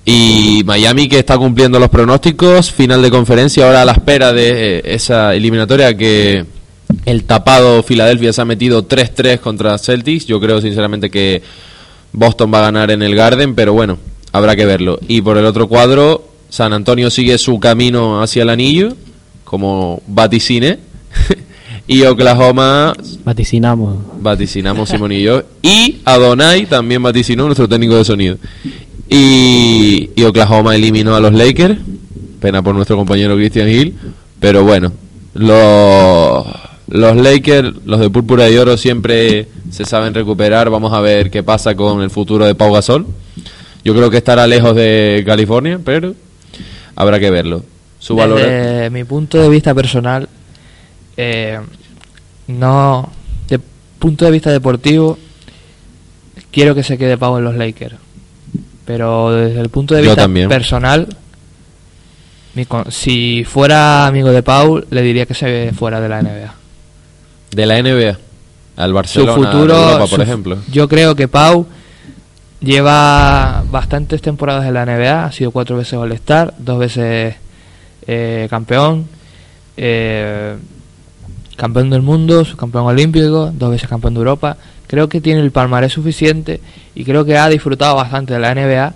Y 0.03 0.63
Miami 0.65 1.07
que 1.07 1.19
está 1.19 1.37
cumpliendo 1.37 1.79
los 1.79 1.89
pronósticos, 1.89 2.71
final 2.71 3.03
de 3.03 3.11
conferencia, 3.11 3.65
ahora 3.65 3.83
a 3.83 3.85
la 3.85 3.91
espera 3.91 4.33
de 4.33 4.77
eh, 4.77 4.81
esa 4.83 5.35
eliminatoria 5.35 5.95
que 5.95 6.43
el 7.05 7.23
tapado 7.23 7.83
Filadelfia 7.83 8.33
se 8.33 8.41
ha 8.41 8.45
metido 8.45 8.87
3-3 8.87 9.39
contra 9.39 9.77
Celtics. 9.77 10.25
Yo 10.25 10.39
creo 10.39 10.59
sinceramente 10.59 11.11
que 11.11 11.43
Boston 12.13 12.51
va 12.53 12.59
a 12.59 12.63
ganar 12.63 12.91
en 12.91 13.01
el 13.01 13.15
Garden, 13.15 13.55
pero 13.55 13.73
bueno, 13.73 13.97
habrá 14.31 14.55
que 14.55 14.65
verlo. 14.65 14.99
Y 15.07 15.21
por 15.21 15.37
el 15.37 15.45
otro 15.45 15.67
cuadro, 15.67 16.27
San 16.49 16.73
Antonio 16.73 17.09
sigue 17.09 17.37
su 17.37 17.59
camino 17.59 18.21
hacia 18.21 18.43
el 18.43 18.49
anillo, 18.49 18.93
como 19.43 20.01
vaticine. 20.07 20.79
y 21.87 22.03
Oklahoma 22.03 22.93
Vaticinamos. 23.23 23.97
vaticinamos 24.19 24.89
Simón 24.89 25.11
y 25.11 25.21
yo. 25.23 25.43
Y 25.61 26.01
Adonai 26.05 26.65
también 26.65 27.01
vaticinó 27.01 27.45
nuestro 27.45 27.67
técnico 27.67 27.95
de 27.95 28.05
sonido. 28.05 28.37
Y, 29.09 30.09
y 30.15 30.23
Oklahoma 30.23 30.75
eliminó 30.75 31.15
a 31.15 31.19
los 31.19 31.33
Lakers. 31.33 31.77
Pena 32.39 32.61
por 32.61 32.73
nuestro 32.75 32.97
compañero 32.97 33.35
Christian 33.35 33.69
Hill. 33.69 33.95
Pero 34.39 34.63
bueno, 34.63 34.91
los, 35.33 36.45
los 36.91 37.15
Lakers, 37.15 37.85
los 37.85 38.01
de 38.01 38.09
púrpura 38.09 38.49
y 38.49 38.57
oro, 38.57 38.75
siempre 38.75 39.47
se 39.71 39.85
saben 39.85 40.13
recuperar. 40.13 40.69
Vamos 40.69 40.91
a 40.91 40.99
ver 40.99 41.31
qué 41.31 41.41
pasa 41.41 41.73
con 41.73 42.01
el 42.01 42.09
futuro 42.09 42.45
de 42.45 42.53
Pau 42.53 42.73
Gasol. 42.73 43.07
Yo 43.83 43.95
creo 43.95 44.09
que 44.09 44.17
estará 44.17 44.45
lejos 44.45 44.75
de 44.75 45.23
California, 45.25 45.79
pero 45.83 46.13
habrá 46.95 47.17
que 47.19 47.31
verlo. 47.31 47.63
Su 47.97 48.15
valor. 48.15 48.39
Desde 48.39 48.89
mi 48.89 49.05
punto 49.05 49.41
de 49.41 49.47
vista 49.47 49.73
personal, 49.73 50.27
eh, 51.15 51.59
no, 52.47 53.09
de 53.47 53.59
punto 53.97 54.25
de 54.25 54.31
vista 54.31 54.51
deportivo, 54.51 55.17
quiero 56.51 56.75
que 56.75 56.83
se 56.83 56.97
quede 56.97 57.17
Pau 57.17 57.37
en 57.37 57.45
los 57.45 57.55
Lakers. 57.55 57.95
Pero 58.85 59.31
desde 59.31 59.61
el 59.61 59.69
punto 59.69 59.95
de 59.95 60.01
vista 60.01 60.27
personal, 60.49 61.07
mi 62.53 62.67
si 62.89 63.45
fuera 63.45 64.07
amigo 64.07 64.29
de 64.29 64.43
Pau, 64.43 64.83
le 64.89 65.01
diría 65.01 65.25
que 65.25 65.35
se 65.35 65.71
fuera 65.73 66.01
de 66.01 66.09
la 66.09 66.21
NBA. 66.21 66.60
De 67.51 67.65
la 67.65 67.81
NBA. 67.81 68.17
Al 68.77 68.89
Su 68.89 68.93
Barcelona, 68.95 69.33
futuro, 69.33 69.75
de 69.77 69.81
Europa, 69.83 69.99
por 69.99 70.09
su- 70.17 70.21
ejemplo. 70.21 70.57
Yo 70.71 70.87
creo 70.87 71.15
que 71.15 71.27
Pau 71.27 71.67
lleva 72.61 73.63
bastantes 73.69 74.21
temporadas 74.21 74.65
en 74.65 74.73
la 74.73 74.85
NBA, 74.85 75.25
ha 75.25 75.31
sido 75.31 75.51
cuatro 75.51 75.77
veces 75.77 75.93
All-Star, 75.93 76.53
dos 76.57 76.79
veces 76.79 77.35
eh, 78.07 78.47
campeón, 78.49 79.07
eh, 79.77 80.55
campeón 81.57 81.89
del 81.89 82.01
mundo, 82.01 82.45
campeón 82.57 82.85
olímpico, 82.85 83.51
dos 83.53 83.71
veces 83.71 83.89
campeón 83.89 84.13
de 84.13 84.19
Europa. 84.19 84.57
Creo 84.87 85.07
que 85.09 85.21
tiene 85.21 85.41
el 85.41 85.51
palmarés 85.51 85.93
suficiente 85.93 86.59
y 86.95 87.03
creo 87.03 87.23
que 87.25 87.37
ha 87.37 87.47
disfrutado 87.49 87.95
bastante 87.95 88.33
de 88.33 88.39
la 88.39 88.53
NBA 88.53 88.93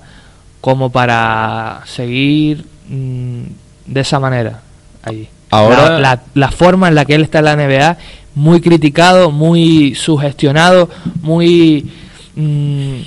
como 0.62 0.92
para 0.92 1.82
seguir 1.86 2.66
mm, 2.90 3.42
de 3.88 4.00
esa 4.02 4.20
manera 4.20 4.62
allí. 5.04 5.28
Ahora- 5.52 5.92
La- 5.92 6.00
la, 6.00 6.22
la 6.34 6.52
forma 6.52 6.88
en 6.88 6.96
la 6.96 7.06
que 7.06 7.16
él 7.16 7.22
está 7.24 7.40
en 7.40 7.46
la 7.46 7.56
NBA, 7.56 7.98
muy 8.36 8.62
criticado, 8.62 9.32
muy 9.32 9.96
sugestionado, 9.96 10.90
muy, 11.22 11.90
mm, 12.36 12.98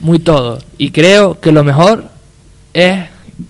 muy 0.00 0.18
todo. 0.18 0.58
Y 0.78 0.90
creo 0.90 1.40
que 1.40 1.50
lo 1.52 1.64
mejor 1.64 2.04
es 2.72 3.04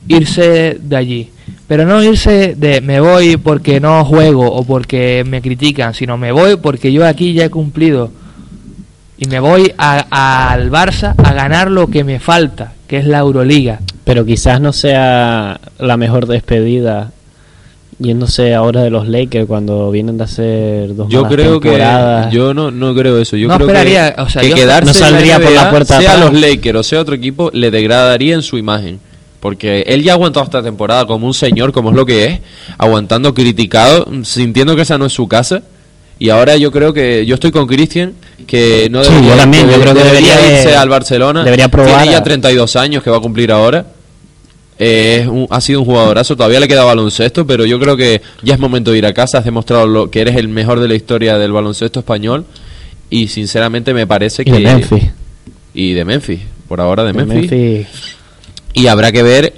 irse 0.09 0.79
de 0.81 0.97
allí. 0.97 1.31
Pero 1.66 1.87
no 1.87 2.03
irse 2.03 2.55
de 2.57 2.81
me 2.81 3.01
voy 3.01 3.37
porque 3.37 3.81
no 3.81 4.05
juego 4.05 4.47
o 4.53 4.64
porque 4.64 5.25
me 5.27 5.42
critican, 5.42 5.94
sino 5.94 6.16
me 6.16 6.31
voy 6.31 6.57
porque 6.57 6.92
yo 6.92 7.07
aquí 7.07 7.33
ya 7.33 7.47
he 7.47 7.51
cumplido. 7.51 8.11
Y 9.18 9.27
me 9.27 9.40
voy 9.40 9.73
a- 9.79 10.53
al 10.53 10.70
Barça 10.70 11.14
a 11.16 11.33
ganar 11.33 11.70
lo 11.70 11.88
que 11.88 12.05
me 12.05 12.20
falta, 12.20 12.73
que 12.87 12.99
es 12.99 13.07
la 13.07 13.18
Euroliga. 13.18 13.81
Pero 14.05 14.25
quizás 14.27 14.61
no 14.61 14.73
sea 14.73 15.59
la 15.79 15.97
mejor 15.97 16.27
despedida 16.27 17.12
yéndose 17.98 18.54
ahora 18.54 18.83
de 18.83 18.90
los 18.90 19.07
Lakers 19.09 19.46
cuando 19.46 19.90
vienen 19.90 20.18
de 20.18 20.24
hacer 20.24 20.94
dos 20.94 21.09
Yo 21.09 21.24
creo 21.28 21.61
que 21.61 21.68
temporadas. 21.70 22.33
yo 22.33 22.52
no, 22.54 22.70
no 22.70 22.94
creo 22.94 23.18
eso. 23.18 23.37
Yo 23.37 23.48
No 23.48 23.54
creo 23.57 23.68
esperaría, 23.68 24.14
que, 24.14 24.20
o 24.22 24.28
sea, 24.28 24.42
que 24.42 24.50
yo- 24.50 24.57
quedarse 24.57 24.85
No 24.87 24.90
en 24.92 25.00
la 25.00 25.09
saldría 25.18 25.38
por 25.40 25.52
la 25.52 25.70
puerta 25.70 25.98
sea 26.00 26.12
atrás. 26.14 26.33
los 26.33 26.40
Lakers 26.40 26.78
o 26.78 26.83
sea 26.83 27.00
otro 27.00 27.14
equipo, 27.14 27.50
le 27.52 27.70
degradaría 27.70 28.35
en 28.35 28.42
su 28.42 28.59
imagen. 28.59 28.98
Porque 29.40 29.85
él 29.87 30.02
ya 30.02 30.12
ha 30.12 30.14
aguantado 30.14 30.44
esta 30.44 30.62
temporada 30.62 31.07
como 31.07 31.26
un 31.26 31.35
señor, 31.35 31.72
como 31.72 31.90
es 31.90 31.96
lo 31.96 32.07
que 32.07 32.24
es, 32.24 32.40
aguantando 32.78 33.35
criticado, 33.35 34.09
sintiendo 34.22 34.74
que 34.74 34.83
esa 34.83 34.96
no 34.96 35.04
es 35.07 35.12
su 35.12 35.28
casa. 35.28 35.62
Y 36.18 36.30
ahora 36.30 36.57
yo 36.57 36.70
creo 36.72 36.94
que 36.94 37.26
yo 37.26 37.35
estoy 37.35 37.50
con 37.50 37.66
Cristian, 37.66 38.14
que 38.46 38.88
no 38.90 39.04
Sí, 39.04 39.12
yo 39.28 39.35
también, 39.37 39.68
yo 39.68 39.80
creo 39.80 39.92
que 39.94 40.02
debería 40.04 40.37
de- 40.38 40.46
irse 40.61 40.74
al 40.76 40.88
Barcelona. 40.88 41.44
debería 41.44 41.68
probar 41.68 41.96
Tiene 41.98 42.12
ya 42.12 42.18
a- 42.18 42.22
32 42.22 42.76
años 42.76 43.02
que 43.02 43.11
va 43.11 43.18
a 43.18 43.20
cumplir 43.20 43.52
ahora. 43.52 43.85
Eh, 44.79 45.21
es 45.23 45.29
un- 45.29 45.47
ha 45.51 45.61
sido 45.61 45.81
un 45.81 45.87
jugadorazo, 45.87 46.37
todavía 46.37 46.59
le 46.61 46.67
queda 46.69 46.85
baloncesto, 46.85 47.47
pero 47.47 47.65
yo 47.65 47.79
creo 47.79 47.97
que 47.97 48.21
ya 48.43 48.55
es 48.55 48.61
momento 48.61 48.91
de 48.91 48.99
ir 48.99 49.07
a 49.07 49.13
casa. 49.15 49.39
Has 49.39 49.45
demostrado 49.45 49.87
lo, 49.87 50.11
que 50.11 50.21
eres 50.21 50.37
el 50.37 50.49
mejor 50.49 50.81
de 50.81 50.89
la 50.89 50.95
historia 50.95 51.39
del 51.39 51.53
baloncesto 51.53 52.01
español. 52.01 52.45
Y 53.11 53.29
sinceramente 53.29 53.95
me 53.95 54.07
parece 54.07 54.43
Y 54.43 54.45
que. 54.47 54.53
de 54.53 54.61
Memphis. 54.61 55.05
Y 55.75 55.93
de 55.93 56.05
Memphis, 56.05 56.41
por 56.69 56.81
ahora 56.81 57.05
de, 57.05 57.13
De 57.13 57.25
Memphis. 57.25 57.51
Memphis. 57.51 57.87
Y 58.73 58.87
habrá 58.89 59.13
que 59.13 59.23
ver 59.23 59.55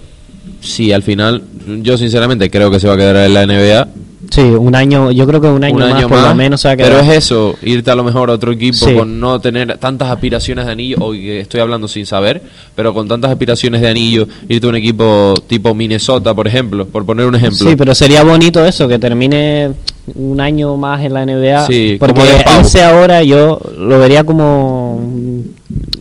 si 0.61 0.93
al 0.93 1.03
final. 1.03 1.43
Yo 1.83 1.97
sinceramente 1.99 2.51
creo 2.51 2.71
que 2.71 2.79
se 2.81 2.87
va 2.89 2.95
a 2.95 2.97
quedar 2.97 3.17
en 3.17 3.35
la 3.35 3.47
NBA. 3.47 3.89
Sí, 4.29 4.41
un 4.41 4.75
año, 4.75 5.13
yo 5.13 5.25
creo 5.25 5.41
que 5.41 5.47
un 5.47 5.63
año, 5.63 5.79
más 5.79 6.05
por 6.07 6.21
lo 6.21 6.35
menos 6.35 6.61
se 6.61 6.67
va 6.67 6.75
a 6.75 6.77
Pero 6.77 6.89
quedar. 7.01 7.05
es 7.05 7.19
eso, 7.19 7.55
irte 7.63 7.93
a 7.93 7.95
lo 7.95 8.03
mejor 8.03 8.29
a 8.29 8.33
otro 8.33 8.51
equipo 8.51 8.75
Sí. 8.87 8.93
con 8.93 9.21
no 9.21 9.41
tener 9.41 9.79
tantas 9.79 10.11
aspiraciones 10.11 10.67
de 10.67 10.73
anillo, 10.73 11.13
que 11.13 11.39
estoy 11.41 11.61
hablando 11.61 11.87
sin 11.87 12.07
saber, 12.07 12.43
pero 12.75 12.93
con 12.93 13.07
tantas 13.07 13.31
aspiraciones 13.31 13.81
de 13.83 13.89
anillo, 13.89 14.27
irte 14.49 14.67
a 14.67 14.71
un 14.71 14.75
equipo 14.77 15.33
tipo 15.47 15.75
Minnesota, 15.77 16.35
por 16.35 16.49
ejemplo, 16.49 16.87
por 16.89 17.07
poner 17.07 17.25
un 17.27 17.37
ejemplo. 17.37 17.71
Sí, 17.71 17.77
pero 17.77 17.95
sería 17.95 18.25
bonito 18.25 18.65
eso, 18.65 18.89
que 18.89 18.99
termine 18.99 19.71
un 20.17 20.41
año 20.41 20.77
más 20.77 21.05
en 21.05 21.15
la 21.15 21.23
NBA. 21.25 21.67
Sí, 21.69 21.97
porque 22.01 22.15
como 22.21 22.27
de 22.27 22.43
Pau. 22.43 22.61
ese 22.63 22.83
ahora 22.83 23.23
yo 23.23 23.61
lo 23.79 24.01
vería 24.01 24.25
como 24.25 25.01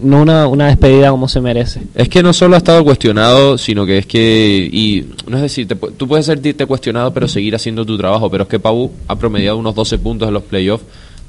no 0.05 0.21
una, 0.21 0.47
una 0.47 0.67
despedida 0.67 1.09
como 1.11 1.27
se 1.27 1.41
merece. 1.41 1.81
Es 1.95 2.07
que 2.09 2.23
no 2.23 2.31
solo 2.33 2.55
ha 2.55 2.59
estado 2.59 2.83
cuestionado, 2.83 3.57
sino 3.57 3.85
que 3.85 3.97
es 3.97 4.05
que, 4.05 4.69
y 4.71 5.05
no 5.27 5.37
es 5.37 5.43
decir, 5.43 5.67
te 5.67 5.75
tú 5.75 6.07
puedes 6.07 6.25
sentirte 6.27 6.65
cuestionado, 6.65 7.13
pero 7.13 7.27
seguir 7.27 7.55
haciendo 7.55 7.85
tu 7.85 7.97
trabajo. 7.97 8.29
Pero 8.29 8.43
es 8.43 8.49
que 8.49 8.59
Pau 8.59 8.91
ha 9.07 9.15
promediado 9.17 9.57
unos 9.57 9.75
12 9.75 9.97
puntos 9.99 10.27
en 10.27 10.33
los 10.33 10.43
playoffs, 10.43 10.83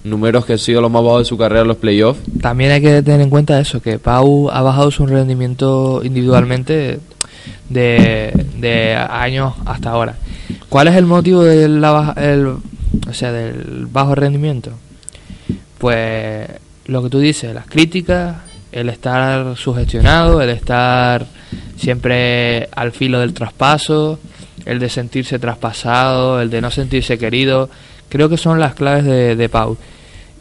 números 0.04 0.44
que 0.46 0.52
han 0.52 0.58
sido 0.58 0.80
los 0.80 0.90
más 0.90 1.02
bajos 1.02 1.20
de 1.20 1.24
su 1.24 1.36
carrera 1.36 1.62
en 1.62 1.68
los 1.68 1.76
playoffs. 1.78 2.20
También 2.40 2.70
hay 2.70 2.80
que 2.80 3.02
tener 3.02 3.20
en 3.20 3.30
cuenta 3.30 3.58
eso, 3.58 3.80
que 3.82 3.98
Pau 3.98 4.48
ha 4.50 4.62
bajado 4.62 4.90
su 4.90 5.06
rendimiento 5.06 6.02
individualmente 6.04 7.00
de, 7.68 8.46
de 8.60 8.94
años 8.94 9.54
hasta 9.64 9.90
ahora. 9.90 10.16
¿Cuál 10.68 10.88
es 10.88 10.94
el 10.96 11.06
motivo 11.06 11.42
del, 11.42 11.80
la 11.80 11.90
baja- 11.90 12.14
el, 12.32 12.46
o 12.46 13.12
sea, 13.12 13.32
del 13.32 13.86
bajo 13.90 14.14
rendimiento? 14.14 14.70
Pues 15.78 16.48
lo 16.86 17.02
que 17.02 17.10
tú 17.10 17.18
dices, 17.18 17.54
las 17.54 17.66
críticas, 17.66 18.36
el 18.72 18.88
estar 18.88 19.57
sugestionado, 19.57 20.40
el 20.40 20.50
estar 20.50 21.26
siempre 21.76 22.68
al 22.74 22.92
filo 22.92 23.20
del 23.20 23.35
traspaso, 23.35 24.18
el 24.64 24.79
de 24.79 24.88
sentirse 24.88 25.38
traspasado, 25.38 26.40
el 26.40 26.50
de 26.50 26.61
no 26.61 26.70
sentirse 26.70 27.18
querido, 27.18 27.70
creo 28.09 28.29
que 28.29 28.37
son 28.37 28.61
las 28.61 28.74
claves 28.74 29.05
de, 29.05 29.37
de 29.37 29.48
Pau. 29.48 29.76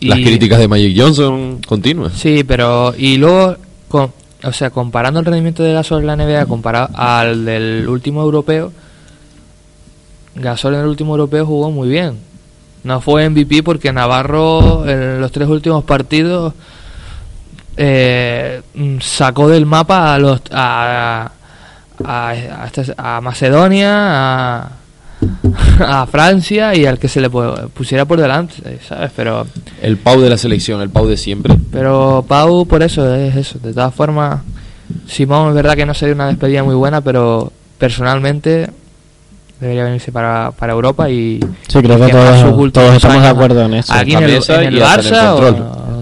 Las 0.02 0.20
críticas 0.20 0.60
de 0.60 0.68
Magic 0.68 0.96
Johnson 0.98 1.62
continuas. 1.66 2.14
Sí, 2.14 2.44
pero 2.44 2.94
y 2.98 3.18
luego, 3.18 3.56
con, 3.88 4.12
o 4.44 4.54
sea, 4.54 4.70
comparando 4.70 5.20
el 5.20 5.26
rendimiento 5.26 5.64
de 5.64 5.74
Gasol 5.74 6.02
en 6.02 6.08
la 6.08 6.16
NBA 6.16 6.46
comparado 6.48 6.90
al 6.96 7.46
del 7.46 7.88
último 7.88 8.22
europeo, 8.22 8.72
Gasol 10.36 10.76
en 10.76 10.82
el 10.82 10.88
último 10.88 11.14
europeo 11.14 11.46
jugó 11.46 11.72
muy 11.72 11.88
bien. 11.88 12.18
No 12.84 13.02
fue 13.02 13.28
MVP 13.28 13.64
porque 13.64 13.92
Navarro 13.92 14.88
en 14.88 15.20
los 15.20 15.32
tres 15.32 15.48
últimos 15.48 15.84
partidos 15.86 16.54
eh, 17.78 18.62
mm, 18.74 19.00
sacó 19.02 19.50
del 19.50 19.66
mapa 19.66 20.14
a 20.14 20.20
los 20.20 20.42
a, 20.52 21.32
a, 22.04 22.34
a 22.98 23.22
Macedonia, 23.22 23.92
a, 24.64 24.70
a 25.80 26.06
Francia 26.08 26.76
y 26.76 26.86
al 26.86 27.00
que 27.00 27.08
se 27.08 27.22
le 27.22 27.30
pu- 27.32 27.70
pusiera 27.70 28.06
por 28.06 28.20
delante, 28.20 28.80
¿sabes? 28.88 29.12
Pero 29.16 29.48
El 29.82 29.98
Pau 29.98 30.20
de 30.22 30.30
la 30.30 30.38
selección, 30.38 30.82
el 30.82 30.90
Pau 30.90 31.08
de 31.08 31.18
siempre. 31.18 31.56
pero 31.72 32.24
Pau, 32.28 32.66
por 32.66 32.84
eso, 32.84 33.14
es 33.16 33.36
eso. 33.36 33.60
De 33.60 33.74
todas 33.74 33.94
formas, 33.94 34.42
Simón 35.08 35.50
es 35.50 35.56
verdad 35.56 35.76
que 35.76 35.86
no 35.86 35.94
sería 35.94 36.16
una 36.16 36.28
despedida 36.28 36.64
muy 36.64 36.76
buena, 36.76 37.02
pero 37.02 37.52
personalmente 37.78 38.70
debería 39.60 39.86
venirse 39.86 40.12
para, 40.12 40.52
para 40.52 40.74
Europa 40.74 41.10
y 41.10 41.40
Sí, 41.68 41.80
creo 41.82 41.98
que 41.98 42.08
quemar 42.08 42.42
todos- 42.42 42.96
estamos 42.96 43.22
de 43.22 43.28
acuerdo 43.30 43.62
en 43.64 43.74
eso. 43.76 43.94
Aquí 43.94 44.14
En 44.14 44.24
el, 44.24 44.30
en 44.32 44.62
el 44.64 44.82
Barça. 44.82 45.36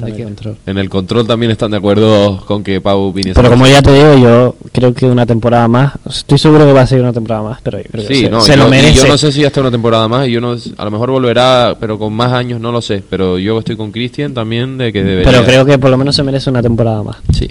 Donde 0.04 0.12
Está 0.12 0.16
quiera. 0.16 0.30
control. 0.30 0.58
En 0.66 0.78
el 0.78 0.89
control 0.89 1.28
también 1.28 1.52
están 1.52 1.72
de 1.72 1.78
acuerdo 1.78 2.44
con 2.46 2.63
que 2.63 2.80
Pau 2.82 3.12
viniese. 3.12 3.36
Pero 3.39 3.50
como 3.52 3.68
ya 3.68 3.82
te 3.82 3.94
digo, 3.94 4.16
yo 4.18 4.56
creo 4.72 4.94
que 4.94 5.06
una 5.06 5.26
temporada 5.26 5.68
más, 5.68 5.94
estoy 6.10 6.38
seguro 6.38 6.66
que 6.66 6.74
va 6.74 6.82
a 6.82 6.88
ser 6.88 7.02
una 7.02 7.13
temporada 7.13 7.44
más, 7.44 7.60
pero 7.62 7.78
yo 7.80 7.86
creo 7.92 8.08
Sí, 8.08 8.22
se, 8.22 8.30
no, 8.30 8.42
se 8.42 8.56
yo, 8.56 8.63
lo 8.63 8.70
merece. 8.70 8.96
yo 8.96 9.08
no 9.08 9.18
sé 9.18 9.32
si 9.32 9.44
hasta 9.46 9.62
una 9.62 9.72
temporada 9.72 10.08
más, 10.08 10.28
y 10.28 10.32
yo 10.32 10.42
no, 10.42 10.56
a 10.78 10.86
lo 10.86 10.92
mejor 10.92 11.12
volverá, 11.12 11.76
pero 11.80 11.98
con 11.98 12.13
más 12.13 12.32
años 12.34 12.60
no 12.62 12.72
lo 12.72 12.82
sé. 12.82 13.04
Pero 13.10 13.38
yo 13.39 13.60
estoy 13.60 13.76
con 13.76 13.92
Cristian 13.92 14.34
también 14.34 14.78
de 14.78 14.92
que 14.94 15.04
debería. 15.04 15.32
Pero 15.32 15.44
creo 15.46 15.66
que 15.66 15.78
por 15.78 15.89
lo 15.89 15.98
menos 15.98 16.16
se 16.16 16.24
merece 16.24 16.50
una 16.50 16.62
temporada 16.62 17.04
más. 17.04 17.18
Sí. 17.34 17.48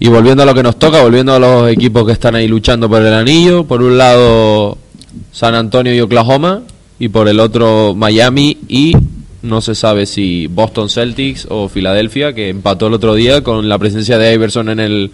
Y 0.00 0.08
volviendo 0.08 0.42
a 0.42 0.46
lo 0.46 0.54
que 0.54 0.62
nos 0.62 0.78
toca, 0.78 1.02
volviendo 1.02 1.32
a 1.34 1.38
los 1.38 1.68
equipos 1.70 2.06
que 2.06 2.12
están 2.12 2.34
ahí 2.36 2.46
luchando 2.46 2.88
por 2.88 3.02
el 3.02 3.12
anillo, 3.12 3.64
por 3.64 3.82
un 3.82 3.98
lado 3.98 4.78
San 5.32 5.54
Antonio 5.54 5.94
y 5.94 6.00
Oklahoma, 6.00 6.62
y 7.00 7.08
por 7.08 7.28
el 7.28 7.40
otro 7.40 7.94
Miami 7.96 8.58
y 8.68 8.92
no 9.48 9.60
se 9.60 9.74
sabe 9.74 10.06
si 10.06 10.46
Boston 10.46 10.88
Celtics 10.88 11.46
o 11.50 11.68
Filadelfia, 11.68 12.32
que 12.32 12.50
empató 12.50 12.86
el 12.86 12.94
otro 12.94 13.14
día 13.14 13.42
con 13.42 13.68
la 13.68 13.78
presencia 13.78 14.18
de 14.18 14.34
Iverson 14.34 14.68
en 14.68 14.80
el, 14.80 15.10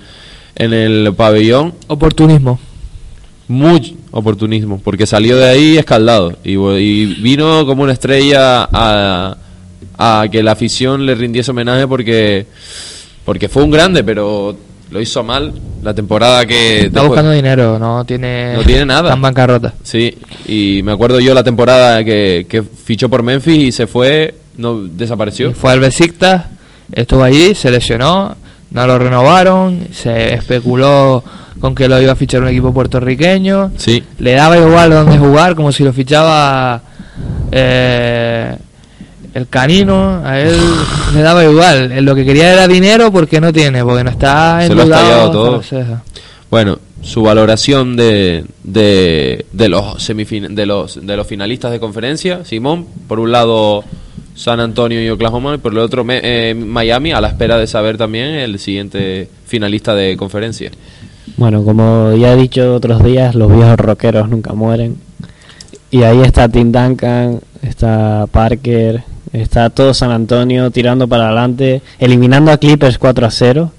en 0.56 0.72
el 0.72 1.14
pabellón. 1.14 1.74
Oportunismo. 1.86 2.58
Mucho 3.48 3.94
oportunismo, 4.10 4.80
porque 4.82 5.06
salió 5.06 5.36
de 5.36 5.46
ahí 5.46 5.76
escaldado 5.76 6.38
y, 6.44 6.52
y 6.56 7.06
vino 7.20 7.66
como 7.66 7.82
una 7.82 7.92
estrella 7.92 8.68
a, 8.72 9.36
a 9.98 10.28
que 10.30 10.42
la 10.42 10.52
afición 10.52 11.04
le 11.04 11.16
rindiese 11.16 11.50
homenaje 11.50 11.88
porque, 11.88 12.46
porque 13.24 13.48
fue 13.48 13.64
un 13.64 13.72
grande, 13.72 14.04
pero 14.04 14.56
lo 14.94 15.00
hizo 15.00 15.24
mal 15.24 15.52
la 15.82 15.92
temporada 15.92 16.46
que... 16.46 16.76
Está 16.82 17.00
después- 17.00 17.08
buscando 17.08 17.32
dinero, 17.32 17.80
no 17.80 18.04
tiene, 18.04 18.54
No 18.54 18.62
tiene 18.62 18.86
nada. 18.86 19.08
Está 19.08 19.14
en 19.14 19.22
bancarrota. 19.22 19.74
Sí, 19.82 20.16
y 20.46 20.82
me 20.84 20.92
acuerdo 20.92 21.18
yo 21.18 21.34
la 21.34 21.42
temporada 21.42 22.04
que, 22.04 22.46
que 22.48 22.62
fichó 22.62 23.08
por 23.08 23.24
Memphis 23.24 23.58
y 23.58 23.72
se 23.72 23.88
fue, 23.88 24.36
no 24.56 24.84
desapareció. 24.84 25.52
Fue 25.52 25.72
al 25.72 25.80
Besiktas, 25.80 26.44
estuvo 26.92 27.24
allí, 27.24 27.56
se 27.56 27.72
lesionó, 27.72 28.36
no 28.70 28.86
lo 28.86 28.96
renovaron, 28.96 29.88
se 29.92 30.32
especuló 30.34 31.24
con 31.58 31.74
que 31.74 31.88
lo 31.88 32.00
iba 32.00 32.12
a 32.12 32.16
fichar 32.16 32.42
un 32.42 32.48
equipo 32.48 32.72
puertorriqueño. 32.72 33.72
Sí, 33.76 34.00
le 34.20 34.34
daba 34.34 34.56
igual 34.58 34.90
dónde 34.90 35.18
jugar, 35.18 35.56
como 35.56 35.72
si 35.72 35.82
lo 35.82 35.92
fichaba 35.92 36.80
eh, 37.50 38.56
el 39.34 39.48
canino, 39.48 40.22
a 40.24 40.40
él 40.40 40.56
le 41.14 41.22
daba 41.22 41.44
igual. 41.44 41.92
Él 41.92 42.04
Lo 42.04 42.14
que 42.14 42.24
quería 42.24 42.52
era 42.52 42.68
dinero 42.68 43.10
porque 43.12 43.40
no 43.40 43.52
tiene, 43.52 43.84
porque 43.84 44.04
no 44.04 44.10
está 44.10 44.60
Se 44.66 44.74
lo 44.74 44.82
ha 44.82 44.84
endeudado 44.84 45.02
estallado 45.02 45.22
hasta 45.22 45.32
todo. 45.32 46.02
Bueno, 46.50 46.78
su 47.02 47.22
valoración 47.22 47.96
de, 47.96 48.44
de, 48.62 49.44
de 49.52 49.68
los 49.68 50.02
semifin 50.02 50.54
de 50.54 50.66
los 50.66 51.04
de 51.04 51.16
los 51.16 51.26
finalistas 51.26 51.72
de 51.72 51.80
conferencia, 51.80 52.44
Simón, 52.44 52.86
por 53.08 53.18
un 53.18 53.32
lado 53.32 53.84
San 54.36 54.60
Antonio 54.60 55.02
y 55.04 55.08
Oklahoma, 55.10 55.54
y 55.54 55.58
por 55.58 55.72
el 55.72 55.78
otro 55.78 56.04
Me- 56.04 56.20
eh, 56.22 56.54
Miami, 56.54 57.12
a 57.12 57.20
la 57.20 57.28
espera 57.28 57.58
de 57.58 57.66
saber 57.66 57.98
también 57.98 58.28
el 58.36 58.58
siguiente 58.58 59.28
finalista 59.46 59.94
de 59.94 60.16
conferencia. 60.16 60.70
Bueno, 61.36 61.64
como 61.64 62.14
ya 62.14 62.32
he 62.32 62.36
dicho 62.36 62.74
otros 62.74 63.02
días, 63.02 63.34
los 63.34 63.52
viejos 63.52 63.76
rockeros 63.76 64.28
nunca 64.28 64.52
mueren. 64.52 64.96
Y 65.90 66.02
ahí 66.02 66.20
está 66.22 66.48
Tim 66.48 66.72
Duncan, 66.72 67.40
está 67.62 68.26
Parker, 68.30 69.02
está 69.34 69.68
todo 69.70 69.92
San 69.94 70.10
Antonio 70.10 70.70
tirando 70.70 71.06
para 71.08 71.26
adelante, 71.26 71.82
eliminando 71.98 72.50
a 72.50 72.56
Clippers 72.56 72.98
4 72.98 73.26
a 73.26 73.30
0. 73.30 73.72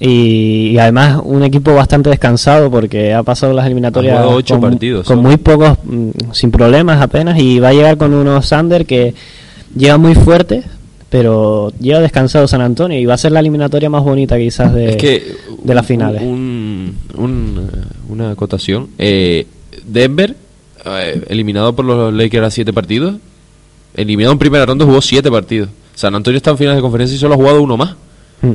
Y, 0.00 0.70
y 0.74 0.78
además 0.78 1.20
un 1.24 1.42
equipo 1.42 1.74
bastante 1.74 2.08
descansado 2.08 2.70
porque 2.70 3.12
ha 3.12 3.24
pasado 3.24 3.52
las 3.52 3.66
eliminatorias 3.66 4.24
ocho 4.28 4.54
con, 4.54 4.70
partidos, 4.70 5.04
con 5.06 5.16
¿no? 5.16 5.22
muy 5.24 5.36
pocos, 5.38 5.76
mm, 5.82 6.10
sin 6.32 6.52
problemas 6.52 7.02
apenas, 7.02 7.36
y 7.40 7.58
va 7.58 7.68
a 7.70 7.72
llegar 7.72 7.96
con 7.96 8.14
unos 8.14 8.48
Thunder 8.48 8.86
que 8.86 9.12
llega 9.76 9.98
muy 9.98 10.14
fuerte, 10.14 10.62
pero 11.10 11.72
llega 11.80 11.98
descansado 11.98 12.46
San 12.46 12.60
Antonio 12.60 12.96
y 12.96 13.06
va 13.06 13.14
a 13.14 13.18
ser 13.18 13.32
la 13.32 13.40
eliminatoria 13.40 13.90
más 13.90 14.04
bonita 14.04 14.38
quizás 14.38 14.72
de, 14.72 14.90
es 14.90 14.96
que 14.98 15.32
de 15.64 15.74
las 15.74 15.84
finales. 15.84 16.22
Un, 16.22 16.94
un- 17.16 17.68
una 18.08 18.30
acotación. 18.30 18.90
Eh, 18.98 19.46
Denver, 19.84 20.36
eh, 20.84 21.22
eliminado 21.28 21.74
por 21.74 21.84
los 21.84 22.14
Lakers 22.14 22.46
a 22.46 22.50
siete 22.52 22.72
partidos. 22.72 23.16
Eliminado 23.98 24.32
en 24.32 24.38
primera 24.38 24.64
ronda, 24.64 24.84
jugó 24.84 25.02
siete 25.02 25.28
partidos. 25.28 25.70
San 25.96 26.14
Antonio 26.14 26.36
está 26.36 26.50
en 26.50 26.58
finales 26.58 26.76
de 26.76 26.82
conferencia 26.82 27.16
y 27.16 27.18
solo 27.18 27.34
ha 27.34 27.36
jugado 27.36 27.60
uno 27.60 27.76
más. 27.76 27.96
Mm. 28.42 28.52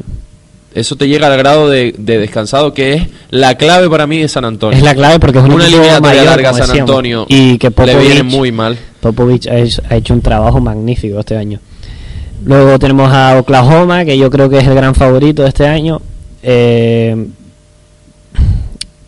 Eso 0.74 0.96
te 0.96 1.10
llega 1.10 1.28
al 1.28 1.38
grado 1.38 1.70
de, 1.70 1.94
de 1.98 2.18
descansado, 2.18 2.74
que 2.74 2.94
es 2.94 3.08
la 3.30 3.56
clave 3.58 3.90
para 3.90 4.08
mí 4.08 4.20
de 4.20 4.30
San 4.30 4.46
Antonio. 4.46 4.78
Es 4.78 4.84
la 4.84 4.96
clave 4.96 5.20
porque 5.20 5.40
es 5.40 5.44
un 5.44 5.52
una 5.52 5.68
eliminatoria 5.68 6.24
larga 6.24 6.54
San 6.54 6.62
decíamos. 6.62 6.90
Antonio. 6.90 7.26
y 7.28 7.58
que 7.58 7.68
le 7.68 7.72
Popovich, 7.72 8.00
viene 8.00 8.24
muy 8.24 8.54
mal. 8.54 8.78
Popovich 9.02 9.48
ha 9.48 9.58
hecho, 9.60 9.82
ha 9.90 9.98
hecho 9.98 10.14
un 10.14 10.22
trabajo 10.22 10.62
magnífico 10.62 11.20
este 11.20 11.36
año. 11.36 11.60
Luego 12.46 12.80
tenemos 12.80 13.12
a 13.12 13.38
Oklahoma, 13.38 14.06
que 14.06 14.18
yo 14.18 14.30
creo 14.32 14.50
que 14.50 14.60
es 14.60 14.68
el 14.68 14.76
gran 14.76 14.96
favorito 14.96 15.44
de 15.44 15.50
este 15.50 15.68
año. 15.68 16.02
Eh, 16.42 17.28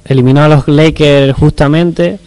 eliminó 0.03 0.43
a 0.43 0.49
los 0.49 0.67
Lakers 0.67 1.33
justamente. 1.33 2.19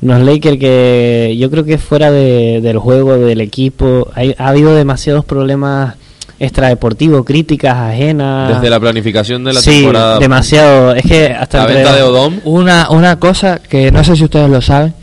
Unos 0.00 0.20
Lakers 0.22 0.58
que 0.58 1.36
yo 1.38 1.50
creo 1.50 1.64
que 1.64 1.76
fuera 1.78 2.10
de- 2.10 2.60
del 2.62 2.78
juego, 2.78 3.16
del 3.18 3.40
equipo, 3.40 4.08
hay- 4.14 4.34
ha 4.38 4.48
habido 4.48 4.74
demasiados 4.74 5.24
problemas 5.24 5.94
extradeportivos, 6.38 7.24
críticas 7.24 7.76
ajenas. 7.76 8.54
Desde 8.54 8.70
la 8.70 8.78
planificación 8.78 9.42
de 9.42 9.52
la 9.54 9.60
sí, 9.60 9.70
temporada. 9.80 10.18
demasiado. 10.20 10.94
Es 10.94 11.02
que 11.02 11.26
hasta 11.28 11.58
La 11.58 11.64
entre- 11.64 11.76
venta 11.82 11.96
de 11.96 12.02
Odom. 12.02 12.34
Una, 12.44 12.90
una 12.90 13.18
cosa 13.18 13.58
que 13.60 13.90
no 13.90 14.04
sé 14.04 14.14
si 14.14 14.24
ustedes 14.24 14.48
lo 14.48 14.60
saben, 14.60 14.94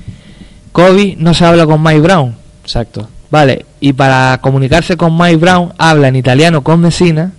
Kobe 0.71 1.15
no 1.17 1.33
se 1.33 1.45
habla 1.45 1.65
con 1.65 1.81
Mike 1.83 1.99
Brown. 2.01 2.35
Exacto. 2.63 3.07
Vale, 3.29 3.65
y 3.81 3.91
para 3.93 4.39
comunicarse 4.41 4.95
con 4.97 5.17
Mike 5.17 5.37
Brown 5.37 5.73
habla 5.77 6.07
en 6.07 6.15
italiano 6.15 6.63
con 6.63 6.79
Messina 6.79 7.31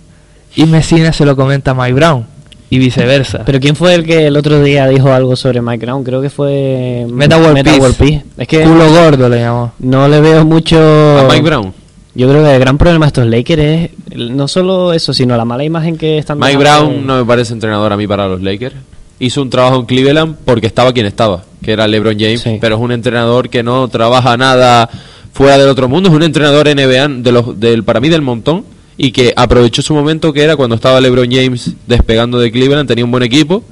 y 0.55 0.65
Messina 0.65 1.11
se 1.11 1.25
lo 1.25 1.35
comenta 1.35 1.71
a 1.71 1.73
Mike 1.73 1.93
Brown. 1.93 2.25
Y 2.69 2.79
viceversa. 2.79 3.43
Pero 3.45 3.59
¿quién 3.59 3.75
fue 3.75 3.93
el 3.95 4.03
que 4.05 4.27
el 4.27 4.35
otro 4.37 4.61
día 4.61 4.87
dijo 4.87 5.11
algo 5.11 5.35
sobre 5.35 5.61
Mike 5.61 5.85
Brown? 5.85 6.03
Creo 6.03 6.21
que 6.21 6.29
fue 6.29 7.05
Meta 7.09 7.37
World 7.37 7.63
Peace. 7.63 7.93
Peace. 7.97 8.23
Es 8.37 8.47
que 8.47 8.63
Culo 8.63 8.89
gordo 8.89 9.29
le 9.29 9.39
llamó. 9.39 9.71
no 9.79 10.07
le 10.07 10.19
veo 10.21 10.43
mucho... 10.45 10.77
A 11.19 11.23
Mike 11.29 11.41
Brown. 11.41 11.73
Yo 12.13 12.27
creo 12.27 12.43
que 12.43 12.53
el 12.55 12.59
gran 12.59 12.77
problema 12.77 13.05
de 13.05 13.07
estos 13.09 13.27
Lakers 13.27 13.61
es 13.61 13.89
no 14.31 14.47
solo 14.47 14.91
eso, 14.91 15.13
sino 15.13 15.37
la 15.37 15.45
mala 15.45 15.63
imagen 15.63 15.97
que 15.97 16.17
están 16.17 16.39
Mike. 16.39 16.57
Brown 16.57 17.05
no 17.05 17.17
me 17.17 17.25
parece 17.25 17.53
entrenador 17.53 17.93
a 17.93 17.97
mí 17.97 18.07
para 18.07 18.27
los 18.27 18.41
Lakers. 18.41 18.75
Hizo 19.19 19.41
un 19.41 19.49
trabajo 19.49 19.77
en 19.79 19.85
Cleveland 19.85 20.35
porque 20.43 20.67
estaba 20.67 20.91
quien 20.93 21.05
estaba, 21.05 21.43
que 21.61 21.71
era 21.71 21.87
LeBron 21.87 22.17
James, 22.19 22.41
Sí. 22.41 22.57
pero 22.59 22.75
es 22.75 22.81
un 22.81 22.91
entrenador 22.91 23.49
que 23.49 23.63
no 23.63 23.87
trabaja 23.87 24.35
nada 24.35 24.89
fuera 25.31 25.57
del 25.59 25.69
otro 25.69 25.87
mundo, 25.87 26.09
es 26.09 26.15
un 26.15 26.23
entrenador 26.23 26.67
NBA 26.67 27.07
de 27.21 27.31
los, 27.31 27.59
del, 27.59 27.83
para 27.83 27.99
mí 27.99 28.09
del 28.09 28.21
montón 28.23 28.63
y 28.97 29.11
que 29.11 29.33
aprovechó 29.35 29.81
su 29.81 29.93
momento 29.93 30.33
que 30.33 30.41
era 30.43 30.55
cuando 30.55 30.75
estaba 30.75 30.99
LeBron 31.01 31.29
James 31.31 31.71
despegando 31.85 32.39
de 32.39 32.51
Cleveland, 32.51 32.87
tenía 32.87 33.05
un 33.05 33.11
buen 33.11 33.23
equipo 33.23 33.63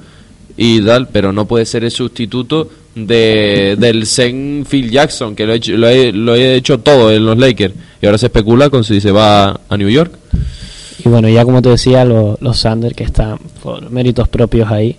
y 0.56 0.80
tal, 0.82 1.08
pero 1.08 1.32
no 1.32 1.46
puede 1.46 1.66
ser 1.66 1.84
el 1.84 1.90
sustituto 1.90 2.70
de, 2.94 3.76
del 3.78 4.06
Zen 4.06 4.64
Phil 4.68 4.90
Jackson, 4.90 5.34
que 5.34 5.44
lo 5.46 5.52
ha 5.52 5.56
hecho, 5.56 5.72
lo, 5.76 5.88
he, 5.88 6.12
lo 6.12 6.32
ha 6.32 6.38
hecho 6.38 6.78
todo 6.78 7.12
en 7.12 7.26
los 7.26 7.36
Lakers 7.36 7.74
y 8.00 8.06
ahora 8.06 8.18
se 8.18 8.26
especula 8.26 8.70
con 8.70 8.84
si 8.84 9.00
se 9.00 9.10
va 9.10 9.60
a 9.68 9.76
New 9.76 9.88
York. 9.90 10.12
Y 11.04 11.08
bueno, 11.08 11.28
ya 11.28 11.44
como 11.44 11.60
te 11.60 11.68
decía, 11.68 12.04
lo- 12.04 12.38
los 12.40 12.58
Sanders 12.58 12.94
que 12.96 13.04
están 13.04 13.38
por 13.62 13.90
méritos 13.90 14.28
propios 14.28 14.70
ahí. 14.70 14.96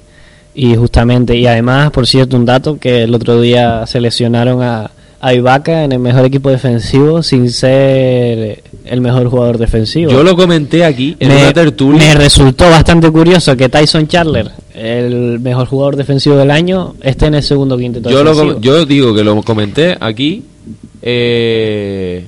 Y 0.54 0.76
justamente, 0.76 1.36
y 1.36 1.46
además, 1.48 1.92
por 1.92 2.06
cierto, 2.08 2.36
un 2.38 2.46
dato 2.46 2.80
que 2.80 3.04
el 3.04 3.14
otro 3.14 3.40
día 3.42 3.86
seleccionaron 3.88 4.62
a, 4.64 4.92
a 5.20 5.34
Ibaka 5.34 5.84
en 5.84 5.92
el 5.94 6.00
mejor 6.00 6.26
equipo 6.26 6.50
defensivo 6.50 7.24
sin 7.24 7.50
ser 7.50 8.62
el 8.86 9.02
mejor 9.02 9.28
jugador 9.30 9.58
defensivo. 9.58 10.12
Yo 10.12 10.24
lo 10.24 10.36
comenté 10.36 10.86
aquí 10.86 11.16
en 11.20 11.30
me, 11.30 11.38
una 11.42 11.54
tertulia. 11.54 12.00
me 12.00 12.16
resultó 12.16 12.70
bastante 12.70 13.10
curioso 13.12 13.58
que 13.58 13.68
Tyson 13.68 14.08
Chandler, 14.08 14.52
el 14.76 15.40
mejor 15.40 15.68
jugador 15.68 15.96
defensivo 15.96 16.36
del 16.38 16.52
año, 16.52 16.96
esté 17.02 17.26
en 17.26 17.34
el 17.36 17.44
segundo 17.44 17.78
quinteto 17.78 18.10
yo, 18.10 18.24
lo, 18.24 18.32
defensivo. 18.36 18.62
yo 18.62 18.86
digo 18.86 19.16
que 19.16 19.24
lo 19.24 19.42
comenté 19.42 19.98
aquí. 20.00 20.44
eh, 21.02 22.24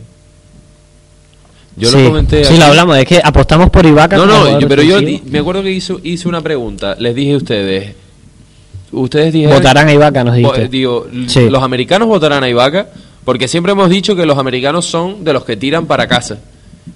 yo 1.77 1.89
sí, 1.91 1.97
lo 2.03 2.09
comenté 2.09 2.43
sí, 2.43 2.49
aquí. 2.53 2.59
lo 2.59 2.65
hablamos, 2.65 2.97
es 2.97 3.05
que 3.05 3.21
apostamos 3.23 3.69
por 3.69 3.85
Ibaka. 3.85 4.17
No, 4.17 4.25
no, 4.25 4.59
yo- 4.59 4.67
pero 4.67 4.83
yo 4.83 4.99
di- 4.99 5.21
me 5.25 5.39
acuerdo 5.39 5.63
que 5.63 5.71
hizo, 5.71 5.99
hice 6.03 6.27
una 6.27 6.41
pregunta. 6.41 6.95
Les 6.99 7.15
dije 7.15 7.33
a 7.33 7.37
ustedes. 7.37 7.93
Ustedes 8.91 9.33
dijeron. 9.33 9.55
Votarán 9.57 9.87
a 9.87 9.93
Ibaka, 9.93 10.23
nos 10.23 10.35
dijiste. 10.35 10.67
digo, 10.67 11.07
Sí. 11.27 11.49
los 11.49 11.61
americanos 11.63 12.07
votarán 12.07 12.43
a 12.43 12.49
Ibaka 12.49 12.87
porque 13.23 13.47
siempre 13.47 13.73
hemos 13.73 13.89
dicho 13.89 14.15
que 14.15 14.25
los 14.25 14.37
americanos 14.37 14.85
son 14.85 15.23
de 15.23 15.33
los 15.33 15.43
que 15.45 15.55
tiran 15.57 15.85
para 15.85 16.07
casa. 16.07 16.39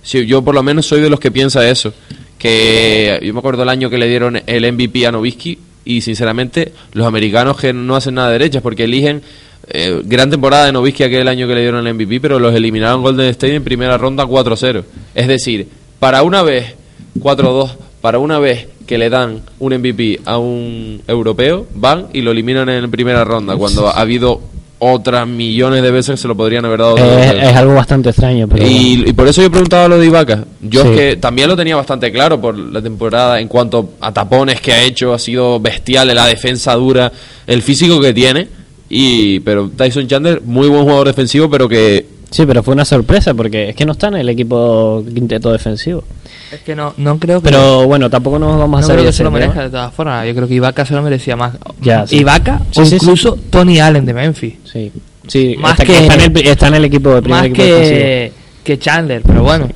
Sí, 0.01 0.25
yo 0.25 0.41
por 0.41 0.55
lo 0.55 0.63
menos 0.63 0.85
soy 0.87 1.01
de 1.01 1.09
los 1.09 1.19
que 1.19 1.29
piensa 1.31 1.67
eso. 1.69 1.93
Que 2.37 3.19
yo 3.23 3.33
me 3.33 3.39
acuerdo 3.39 3.63
el 3.63 3.69
año 3.69 3.89
que 3.89 3.97
le 3.97 4.07
dieron 4.07 4.41
el 4.45 4.73
MVP 4.73 5.05
a 5.07 5.11
Nowitzki 5.11 5.57
y 5.85 6.01
sinceramente 6.01 6.73
los 6.93 7.05
americanos 7.07 7.57
que 7.57 7.73
no 7.73 7.95
hacen 7.95 8.15
nada 8.15 8.27
de 8.29 8.33
derechas 8.39 8.61
porque 8.61 8.83
eligen 8.85 9.21
eh, 9.69 10.01
gran 10.03 10.29
temporada 10.29 10.65
de 10.65 10.71
Nowitzki 10.73 11.03
aquel 11.03 11.27
año 11.27 11.47
que 11.47 11.55
le 11.55 11.61
dieron 11.61 11.85
el 11.87 11.93
MVP, 11.93 12.19
pero 12.19 12.39
los 12.39 12.53
eliminaron 12.53 13.01
Golden 13.01 13.27
State 13.27 13.55
en 13.55 13.63
primera 13.63 13.97
ronda 13.97 14.25
4-0. 14.25 14.83
Es 15.15 15.27
decir, 15.27 15.67
para 15.99 16.23
una 16.23 16.41
vez 16.43 16.73
4-2, 17.19 17.71
para 18.03 18.19
una 18.19 18.37
vez 18.37 18.67
que 18.85 18.97
le 18.97 19.09
dan 19.09 19.39
un 19.59 19.73
MVP 19.73 20.19
a 20.25 20.37
un 20.37 21.01
europeo, 21.07 21.65
van 21.73 22.07
y 22.11 22.19
lo 22.19 22.31
eliminan 22.31 22.67
en 22.67 22.91
primera 22.91 23.23
ronda, 23.23 23.55
cuando 23.55 23.87
ha 23.87 23.93
habido 23.93 24.41
otras 24.77 25.25
millones 25.25 25.81
de 25.81 25.89
veces 25.89 26.15
que 26.15 26.17
se 26.17 26.27
lo 26.27 26.35
podrían 26.35 26.65
haber 26.65 26.79
dado. 26.79 26.97
Es, 26.97 27.55
algo 27.55 27.75
bastante 27.75 28.09
extraño, 28.09 28.49
pero 28.49 28.61
bueno. 28.61 28.77
Y, 28.77 29.09
y 29.09 29.13
por 29.13 29.25
eso 29.29 29.41
yo 29.41 29.49
preguntaba 29.49 29.87
lo 29.87 29.97
de 29.97 30.07
Ibaka. 30.07 30.43
Yo 30.59 30.81
Sí. 30.81 30.89
es 30.89 30.97
que 30.97 31.15
también 31.15 31.47
lo 31.47 31.55
tenía 31.55 31.77
bastante 31.77 32.11
claro 32.11 32.41
por 32.41 32.57
la 32.57 32.81
temporada 32.81 33.39
en 33.39 33.47
cuanto 33.47 33.91
a 34.01 34.11
tapones 34.11 34.59
que 34.59 34.73
ha 34.73 34.83
hecho, 34.83 35.13
ha 35.13 35.19
sido 35.19 35.61
bestial, 35.61 36.13
la 36.13 36.27
defensa 36.27 36.73
dura, 36.73 37.09
el 37.47 37.61
físico 37.61 38.01
que 38.01 38.13
tiene. 38.13 38.49
Y 38.89 39.39
pero 39.39 39.69
Tyson 39.69 40.09
Chandler, 40.09 40.41
muy 40.41 40.67
buen 40.67 40.83
jugador 40.83 41.07
defensivo, 41.07 41.49
pero 41.49 41.69
que 41.69 42.05
Sí, 42.33 42.47
pero 42.47 42.63
fue 42.63 42.73
una 42.73 42.83
sorpresa 42.83 43.35
porque 43.35 43.69
es 43.69 43.75
que 43.75 43.85
no 43.85 43.91
está 43.91 44.07
en 44.07 44.15
el 44.15 44.27
equipo 44.29 45.03
quinteto 45.13 45.51
defensivo. 45.51 46.03
Es 46.51 46.61
que 46.61 46.75
no, 46.75 46.93
no 46.97 47.19
creo 47.19 47.41
que. 47.41 47.49
Pero 47.49 47.85
bueno, 47.85 48.09
tampoco 48.09 48.39
nos 48.39 48.57
vamos 48.57 48.77
a 48.77 48.81
no 48.81 48.85
hacer 48.85 48.95
creo 48.95 49.05
que 49.05 49.13
se 49.13 49.23
lo 49.23 49.29
merezca 49.29 49.61
de 49.61 49.69
todas 49.69 49.93
formas. 49.93 50.25
Yo 50.27 50.33
creo 50.33 50.47
que 50.47 50.55
Ibaka 50.55 50.83
se 50.83 50.95
lo 50.95 51.03
merecía 51.03 51.35
más. 51.35 51.53
Ya, 51.79 52.07
sí. 52.07 52.17
Ibaka 52.17 52.59
Sí, 52.71 52.81
o 52.81 52.85
sí, 52.85 52.89
sí. 52.89 52.95
incluso 52.95 53.37
Tony 53.51 53.79
Allen 53.79 54.03
de 54.05 54.13
Memphis. 54.15 54.55
Sí, 54.65 54.91
sí 55.27 55.55
Más 55.59 55.73
está, 55.73 55.85
que- 55.85 55.99
está, 55.99 56.15
en 56.15 56.21
el, 56.37 56.47
está 56.47 56.67
en 56.69 56.73
el 56.73 56.85
equipo 56.85 57.13
de 57.13 57.21
primer 57.21 57.39
Más 57.41 57.49
equipo 57.51 57.63
defensivo. 57.63 57.99
que, 57.99 58.31
que 58.63 58.79
Chandler, 58.79 59.21
pero 59.21 59.43
bueno. 59.43 59.69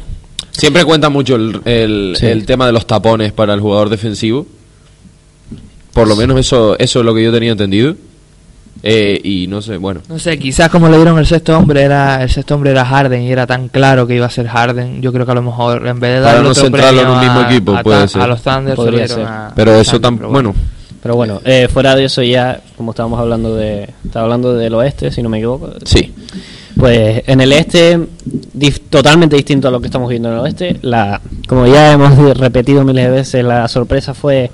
siempre 0.52 0.84
cuenta 0.84 1.10
mucho 1.10 1.36
el, 1.36 1.62
el- 1.64 2.16
Sí. 2.20 2.26
el 2.26 2.44
tema 2.48 2.66
de 2.66 2.72
los 2.72 2.88
tapones 2.88 3.34
para 3.34 3.54
el 3.54 3.60
jugador 3.60 3.90
defensivo. 3.90 4.48
Por 5.94 6.08
lo 6.08 6.16
menos 6.16 6.40
eso, 6.40 6.78
eso 6.80 7.00
es 7.00 7.06
lo 7.06 7.14
que 7.14 7.24
yo 7.24 7.32
tenía 7.32 7.52
entendido. 7.52 7.96
Eh, 8.84 9.20
y 9.24 9.48
no 9.48 9.62
sé, 9.62 9.78
bueno. 9.78 10.02
No 10.08 10.20
sé, 10.20 10.38
quizás 10.38 10.70
como 10.70 10.88
le 10.88 10.98
dieron 10.98 11.18
el 11.18 11.26
sexto 11.26 11.58
hombre, 11.58 11.82
era 11.82 12.22
el 12.24 12.30
sexto 12.30 12.56
hombre 12.56 12.72
era 12.72 12.86
Harden 12.86 13.22
y 13.24 13.32
era 13.32 13.48
tan 13.48 13.68
claro 13.70 14.06
que 14.08 14.16
iba 14.16 14.26
a 14.26 14.30
ser 14.30 14.48
Harden. 14.48 15.02
Yo 15.02 15.12
creo 15.12 15.26
que 15.26 15.32
a 15.32 15.36
lo 15.36 15.42
mejor 15.42 15.86
en 15.88 16.00
vez 16.00 16.16
de 16.16 16.20
Para 16.22 16.34
darle 16.34 16.44
no 16.44 16.50
otro 16.52 16.64
centrarlo 16.64 17.02
en 17.02 17.08
un 17.10 17.20
mismo 17.20 17.40
a- 17.40 17.52
equipo, 17.52 17.76
a, 17.76 17.84
puede 17.84 18.08
ser. 18.08 18.22
a 18.22 18.28
los 18.28 18.42
Thunder, 18.42 18.74
a- 19.26 19.52
Pero 19.56 19.72
a 19.74 19.80
eso 19.80 20.00
pero 20.02 20.30
bueno. 20.30 20.54
Pero 21.02 21.16
bueno, 21.16 21.42
eh, 21.46 21.68
fuera 21.72 21.96
de 21.96 22.06
eso 22.06 22.22
ya, 22.24 22.60
como 22.76 22.92
estábamos 22.92 23.20
hablando 23.20 23.56
de, 23.56 23.90
estaba 24.06 24.24
hablando 24.26 24.54
del 24.56 24.74
oeste, 24.74 25.12
si 25.12 25.22
no 25.22 25.30
me 25.30 25.38
equivoco. 25.38 25.72
Sí. 25.86 26.14
Pues 26.76 27.24
en 27.28 27.40
el 27.42 27.54
este, 27.54 27.98
dif- 28.56 28.82
totalmente 28.90 29.36
distinto 29.36 29.68
a 29.68 29.72
lo 29.72 29.80
que 29.80 29.88
estamos 29.88 30.10
viendo 30.10 30.30
en 30.30 30.36
el 30.36 30.42
oeste. 30.42 30.78
La, 30.82 31.22
como 31.48 31.66
ya 31.66 31.94
hemos 31.94 32.38
repetido 32.38 32.84
miles 32.84 33.06
de 33.06 33.12
veces, 33.12 33.44
la 33.44 33.68
sorpresa 33.68 34.14
fue 34.14 34.52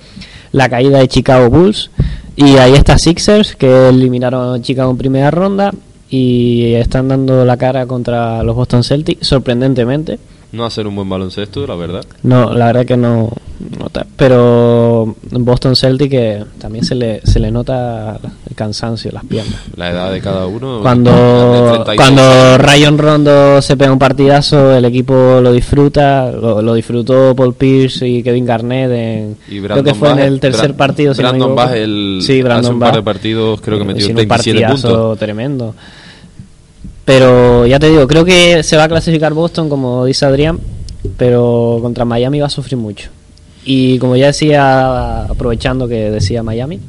la 0.51 0.69
caída 0.69 0.99
de 0.99 1.07
Chicago 1.07 1.49
Bulls. 1.49 1.89
Y 2.35 2.57
ahí 2.57 2.73
está 2.73 2.97
Sixers, 2.97 3.55
que 3.55 3.89
eliminaron 3.89 4.55
a 4.55 4.61
Chicago 4.61 4.91
en 4.91 4.97
primera 4.97 5.31
ronda 5.31 5.71
y 6.09 6.73
están 6.73 7.07
dando 7.07 7.45
la 7.45 7.57
cara 7.57 7.85
contra 7.85 8.43
los 8.43 8.55
Boston 8.55 8.83
Celtics, 8.83 9.27
sorprendentemente. 9.27 10.19
No 10.51 10.65
hacer 10.65 10.85
un 10.85 10.95
buen 10.95 11.09
baloncesto, 11.09 11.65
la 11.65 11.75
verdad. 11.75 12.05
No, 12.21 12.53
la 12.53 12.67
verdad 12.67 12.85
que 12.85 12.97
no, 12.97 13.31
no 13.79 13.89
ta- 13.89 14.05
pero 14.17 15.15
Boston 15.31 15.75
Celtic 15.75 16.11
que 16.11 16.43
también 16.59 16.83
se 16.85 16.95
le, 16.95 17.21
se 17.23 17.39
le 17.39 17.49
nota 17.51 18.19
el 18.49 18.55
cansancio, 18.55 19.11
las 19.11 19.23
piernas. 19.25 19.55
La 19.75 19.91
edad 19.91 20.11
de 20.11 20.19
cada 20.21 20.45
uno. 20.47 20.79
Cuando, 20.81 21.11
36 21.83 21.95
cuando. 21.97 22.57
Rayon 22.57 22.97
Rondo 22.97 23.61
se 23.61 23.77
pega 23.77 23.91
un 23.91 23.99
partidazo, 23.99 24.75
el 24.75 24.85
equipo 24.85 25.39
lo 25.41 25.51
disfruta, 25.51 26.31
lo, 26.31 26.61
lo 26.61 26.73
disfrutó 26.73 27.35
Paul 27.35 27.53
Pierce 27.55 28.07
y 28.07 28.21
Kevin 28.23 28.45
Garnett 28.45 28.91
en, 28.91 29.37
Y 29.49 29.59
creo 29.61 29.83
que 29.83 29.93
fue 29.93 30.11
en 30.11 30.19
el 30.19 30.39
tercer 30.39 30.73
Bra- 30.73 30.77
partido. 30.77 31.13
si 31.13 31.21
no 31.21 31.29
Brandon. 31.29 31.55
Bass 31.55 31.71
el, 31.73 32.19
sí, 32.21 32.41
Brandon 32.41 32.65
hace 32.65 32.73
un 32.73 32.79
Bass. 32.79 32.89
par 32.89 32.97
de 32.97 33.03
partidos 33.03 33.61
creo 33.61 33.77
que 33.79 33.85
metió 33.85 34.01
Hizo 34.05 34.09
un 34.11 34.15
27 34.17 34.59
partidazo 34.61 34.87
puntos. 34.87 35.19
tremendo. 35.19 35.75
Pero 37.05 37.65
ya 37.65 37.79
te 37.79 37.89
digo, 37.89 38.07
creo 38.07 38.23
que 38.23 38.63
se 38.63 38.77
va 38.77 38.85
a 38.85 38.87
clasificar 38.87 39.33
Boston, 39.33 39.67
como 39.67 40.05
dice 40.05 40.25
Adrián, 40.25 40.59
pero 41.17 41.79
contra 41.81 42.05
Miami 42.05 42.39
va 42.39 42.47
a 42.47 42.49
sufrir 42.49 42.77
mucho. 42.77 43.09
Y 43.65 43.97
como 43.99 44.15
ya 44.15 44.27
decía, 44.27 45.23
aprovechando 45.23 45.87
que 45.87 46.11
decía 46.11 46.43
Miami, 46.43 46.79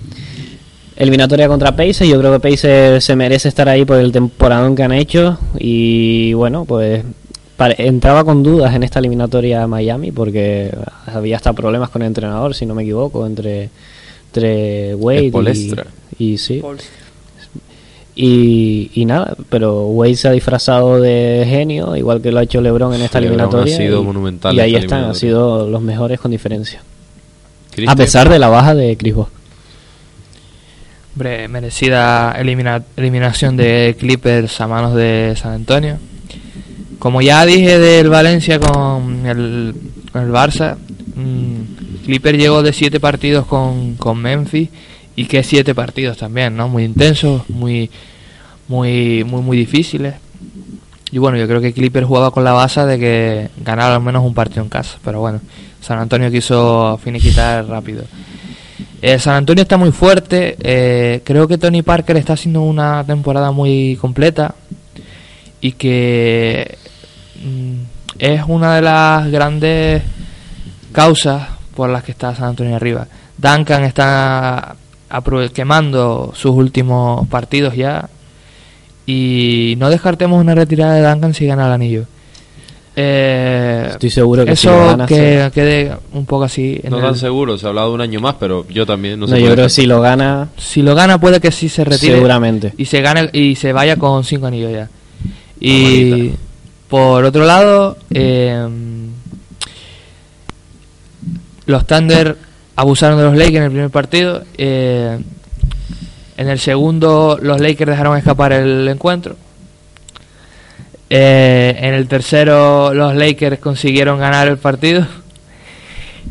eliminatoria 0.96 1.48
contra 1.48 1.76
Pacers, 1.76 2.08
yo 2.08 2.18
creo 2.18 2.32
que 2.32 2.50
Pacers 2.50 3.04
se 3.04 3.16
merece 3.16 3.48
estar 3.48 3.68
ahí 3.68 3.84
por 3.84 3.98
el 3.98 4.12
temporadón 4.12 4.74
que 4.74 4.82
han 4.82 4.92
hecho. 4.92 5.38
Y 5.58 6.32
bueno, 6.34 6.64
pues 6.64 7.04
entraba 7.78 8.24
con 8.24 8.42
dudas 8.42 8.74
en 8.74 8.82
esta 8.82 8.98
eliminatoria 8.98 9.66
Miami 9.66 10.10
porque 10.10 10.76
había 11.06 11.36
hasta 11.36 11.52
problemas 11.52 11.90
con 11.90 12.02
el 12.02 12.08
entrenador, 12.08 12.54
si 12.54 12.66
no 12.66 12.74
me 12.74 12.82
equivoco, 12.82 13.26
entre, 13.26 13.70
entre 14.26 14.94
Wade 14.94 15.30
y, 16.18 16.32
y 16.32 16.38
sí. 16.38 16.62
Y, 18.16 18.92
y 18.94 19.04
nada, 19.06 19.36
pero 19.50 19.86
Wade 19.88 20.14
se 20.14 20.28
ha 20.28 20.30
disfrazado 20.30 21.00
de 21.00 21.44
genio, 21.48 21.96
igual 21.96 22.20
que 22.22 22.30
lo 22.30 22.38
ha 22.38 22.44
hecho 22.44 22.60
LeBron 22.60 22.94
en 22.94 23.00
esta 23.02 23.20
LeBron 23.20 23.40
eliminatoria. 23.40 23.74
ha 23.74 23.78
sido 23.78 24.02
y, 24.02 24.04
monumental 24.04 24.54
y 24.54 24.60
ahí 24.60 24.76
están, 24.76 25.04
han 25.04 25.14
sido 25.16 25.68
los 25.68 25.82
mejores 25.82 26.20
con 26.20 26.30
diferencia. 26.30 26.80
A 27.88 27.96
pesar 27.96 28.28
de 28.28 28.38
la 28.38 28.48
baja 28.48 28.72
de 28.74 28.96
Chris 28.96 29.14
Bosh. 29.16 29.26
Hombre, 31.14 31.48
merecida 31.48 32.32
elimina- 32.38 32.82
eliminación 32.96 33.56
de 33.56 33.96
Clippers 33.98 34.60
a 34.60 34.66
manos 34.68 34.94
de 34.94 35.34
San 35.36 35.52
Antonio. 35.52 35.98
Como 36.98 37.20
ya 37.20 37.44
dije 37.44 37.78
del 37.78 38.08
Valencia 38.08 38.58
con 38.60 39.26
el, 39.26 39.74
con 40.12 40.22
el 40.22 40.30
Barça, 40.30 40.76
mm, 41.16 42.04
Clipper 42.04 42.36
llegó 42.36 42.62
de 42.62 42.72
siete 42.72 42.98
partidos 43.00 43.46
con, 43.46 43.94
con 43.96 44.18
Memphis 44.18 44.68
y 45.16 45.26
que 45.26 45.42
siete 45.42 45.74
partidos 45.74 46.18
también, 46.18 46.56
¿no? 46.56 46.68
Muy 46.68 46.84
intensos, 46.84 47.48
muy, 47.48 47.90
muy, 48.68 49.24
muy, 49.24 49.42
muy 49.42 49.56
difíciles. 49.56 50.14
Y 51.10 51.18
bueno, 51.18 51.38
yo 51.38 51.46
creo 51.46 51.60
que 51.60 51.72
Clipper 51.72 52.04
jugaba 52.04 52.30
con 52.32 52.42
la 52.42 52.52
base 52.52 52.84
de 52.84 52.98
que 52.98 53.48
ganara 53.64 53.94
al 53.94 54.02
menos 54.02 54.24
un 54.24 54.34
partido 54.34 54.62
en 54.62 54.68
casa, 54.68 54.98
pero 55.04 55.20
bueno, 55.20 55.40
San 55.80 55.98
Antonio 55.98 56.30
quiso 56.30 56.98
finiquitar 57.02 57.66
rápido. 57.68 58.04
Eh, 59.00 59.18
San 59.18 59.34
Antonio 59.34 59.62
está 59.62 59.76
muy 59.76 59.92
fuerte. 59.92 60.56
eh, 60.60 61.20
creo 61.24 61.46
que 61.46 61.58
Tony 61.58 61.82
Parker 61.82 62.16
está 62.16 62.32
haciendo 62.32 62.62
una 62.62 63.04
temporada 63.04 63.52
muy 63.52 63.96
completa 64.00 64.54
y 65.60 65.72
que 65.72 66.76
mm, 67.44 67.74
es 68.18 68.42
una 68.48 68.76
de 68.76 68.82
las 68.82 69.30
grandes 69.30 70.02
causas 70.92 71.48
por 71.76 71.90
las 71.90 72.02
que 72.02 72.12
está 72.12 72.34
San 72.34 72.50
Antonio 72.50 72.76
arriba. 72.76 73.06
Duncan 73.36 73.84
está 73.84 74.74
quemando 75.52 76.32
sus 76.34 76.52
últimos 76.52 77.26
partidos 77.28 77.74
ya. 77.76 78.08
Y 79.06 79.74
no 79.78 79.90
descartemos 79.90 80.40
una 80.40 80.54
retirada 80.54 80.94
de 80.94 81.06
Duncan 81.08 81.34
si 81.34 81.46
gana 81.46 81.66
el 81.66 81.72
anillo. 81.72 82.04
Eh, 82.96 83.88
Estoy 83.90 84.08
seguro 84.10 84.44
que 84.44 84.52
eso 84.52 84.96
que 85.08 85.50
quede 85.52 85.92
un 86.12 86.24
poco 86.26 86.44
así. 86.44 86.80
en 86.82 86.90
No 86.90 86.98
el- 86.98 87.02
tan 87.04 87.16
seguro, 87.16 87.58
se 87.58 87.66
ha 87.66 87.70
hablado 87.70 87.88
de 87.88 87.94
un 87.96 88.00
año 88.00 88.20
más, 88.20 88.36
pero 88.38 88.64
yo 88.68 88.86
también 88.86 89.18
no, 89.18 89.26
No, 89.26 89.34
sé. 89.34 89.42
yo 89.42 89.50
creo 89.52 89.64
que 89.66 89.70
si 89.70 89.84
lo 89.86 90.00
gana, 90.00 90.48
si 90.56 90.80
lo 90.80 90.94
gana 90.94 91.18
puede 91.18 91.40
que 91.40 91.50
sí 91.50 91.68
se 91.68 91.84
retire 91.84 92.14
seguramente. 92.14 92.72
y 92.78 92.84
se 92.84 93.00
gane 93.02 93.28
y 93.32 93.56
se 93.56 93.72
vaya 93.72 93.96
con 93.96 94.22
cinco 94.24 94.46
anillos 94.46 94.70
ya. 94.72 94.88
Y 95.60 96.30
por 96.88 97.24
otro 97.24 97.44
lado, 97.44 97.98
eh, 98.10 98.64
los 101.66 101.86
Thunder 101.86 102.36
abusaron 102.76 103.18
de 103.18 103.24
los 103.24 103.36
Lakers 103.36 103.56
en 103.56 103.62
el 103.62 103.70
primer 103.70 103.90
partido. 103.90 104.42
eh, 104.58 105.18
en 106.36 106.48
el 106.48 106.58
segundo, 106.58 107.38
los 107.40 107.60
Lakers 107.60 107.90
dejaron 107.90 108.18
escapar 108.18 108.52
el 108.52 108.88
encuentro. 108.88 109.36
Eh, 111.08 111.76
en 111.78 111.94
el 111.94 112.08
tercero, 112.08 112.92
los 112.92 113.14
Lakers 113.14 113.60
consiguieron 113.60 114.18
ganar 114.18 114.48
el 114.48 114.58
partido. 114.58 115.06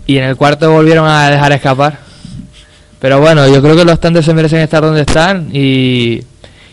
Y 0.06 0.18
en 0.18 0.26
el 0.26 0.36
cuarto 0.36 0.70
volvieron 0.70 1.08
a 1.08 1.30
dejar 1.30 1.54
escapar. 1.54 2.00
Pero 3.00 3.22
bueno, 3.22 3.48
yo 3.48 3.62
creo 3.62 3.76
que 3.76 3.86
los 3.86 4.02
Thunder 4.02 4.24
se 4.24 4.34
merecen 4.34 4.60
estar 4.60 4.82
donde 4.82 5.02
están. 5.02 5.50
Y, 5.54 6.24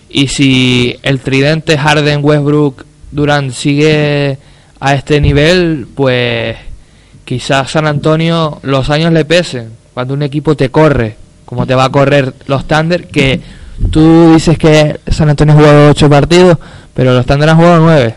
y 0.09 0.27
si 0.27 0.97
el 1.03 1.21
tridente 1.21 1.79
Harden, 1.79 2.25
Westbrook, 2.25 2.85
Durant 3.13 3.53
sigue 3.53 4.39
a 4.81 4.95
este 4.95 5.21
nivel, 5.21 5.87
pues 5.95 6.57
quizás 7.31 7.71
San 7.71 7.87
Antonio 7.87 8.59
los 8.65 8.91
años 8.91 9.13
le 9.13 9.25
pesen. 9.25 9.69
Cuando 9.95 10.15
un 10.15 10.25
equipo 10.25 10.57
te 10.57 10.69
corre, 10.69 11.15
como 11.45 11.65
te 11.65 11.77
va 11.77 11.85
a 11.85 11.89
correr 11.89 12.35
los 12.49 12.67
Thunder, 12.67 13.07
que 13.07 13.41
tú 13.93 14.35
dices 14.35 14.59
que 14.59 14.99
San 15.07 15.29
Antonio 15.29 15.55
ha 15.55 15.57
jugado 15.57 15.91
8 15.91 16.11
partidos, 16.11 16.59
pero 16.93 17.15
los 17.15 17.25
Thunder 17.25 17.51
han 17.51 17.57
jugado 17.57 17.85
9. 17.85 18.17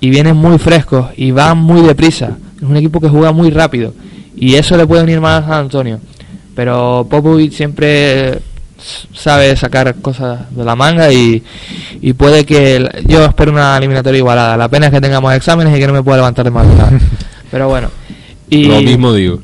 Y 0.00 0.10
vienen 0.10 0.34
muy 0.34 0.58
frescos 0.58 1.10
y 1.16 1.30
van 1.30 1.58
muy 1.58 1.82
deprisa. 1.82 2.36
Es 2.56 2.64
un 2.64 2.76
equipo 2.76 2.98
que 2.98 3.08
juega 3.08 3.30
muy 3.30 3.52
rápido. 3.52 3.94
Y 4.34 4.56
eso 4.56 4.76
le 4.76 4.88
puede 4.88 5.04
unir 5.04 5.20
más 5.20 5.44
a 5.44 5.46
San 5.46 5.58
Antonio. 5.60 6.00
Pero 6.56 7.06
Popovich 7.08 7.52
siempre 7.52 8.40
sabe 9.14 9.54
sacar 9.54 9.94
cosas 10.02 10.52
de 10.52 10.64
la 10.64 10.74
manga 10.74 11.12
y, 11.12 11.44
y 12.00 12.12
puede 12.14 12.44
que 12.44 13.04
yo 13.06 13.24
espero 13.24 13.52
una 13.52 13.76
eliminatoria 13.76 14.18
igualada. 14.18 14.56
La 14.56 14.68
pena 14.68 14.86
es 14.86 14.92
que 14.92 15.00
tengamos 15.00 15.32
exámenes 15.32 15.76
y 15.76 15.78
que 15.78 15.86
no 15.86 15.92
me 15.92 16.02
pueda 16.02 16.16
levantar 16.16 16.44
de 16.44 16.50
madrugada. 16.50 16.90
Pero 17.52 17.68
bueno. 17.68 18.01
Y, 18.52 18.66
Lo 18.66 18.82
mismo 18.82 19.14
digo. 19.14 19.40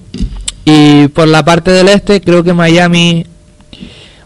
y 0.66 1.08
por 1.08 1.28
la 1.28 1.42
parte 1.42 1.70
del 1.70 1.88
este, 1.88 2.20
creo 2.20 2.44
que 2.44 2.52
Miami. 2.52 3.24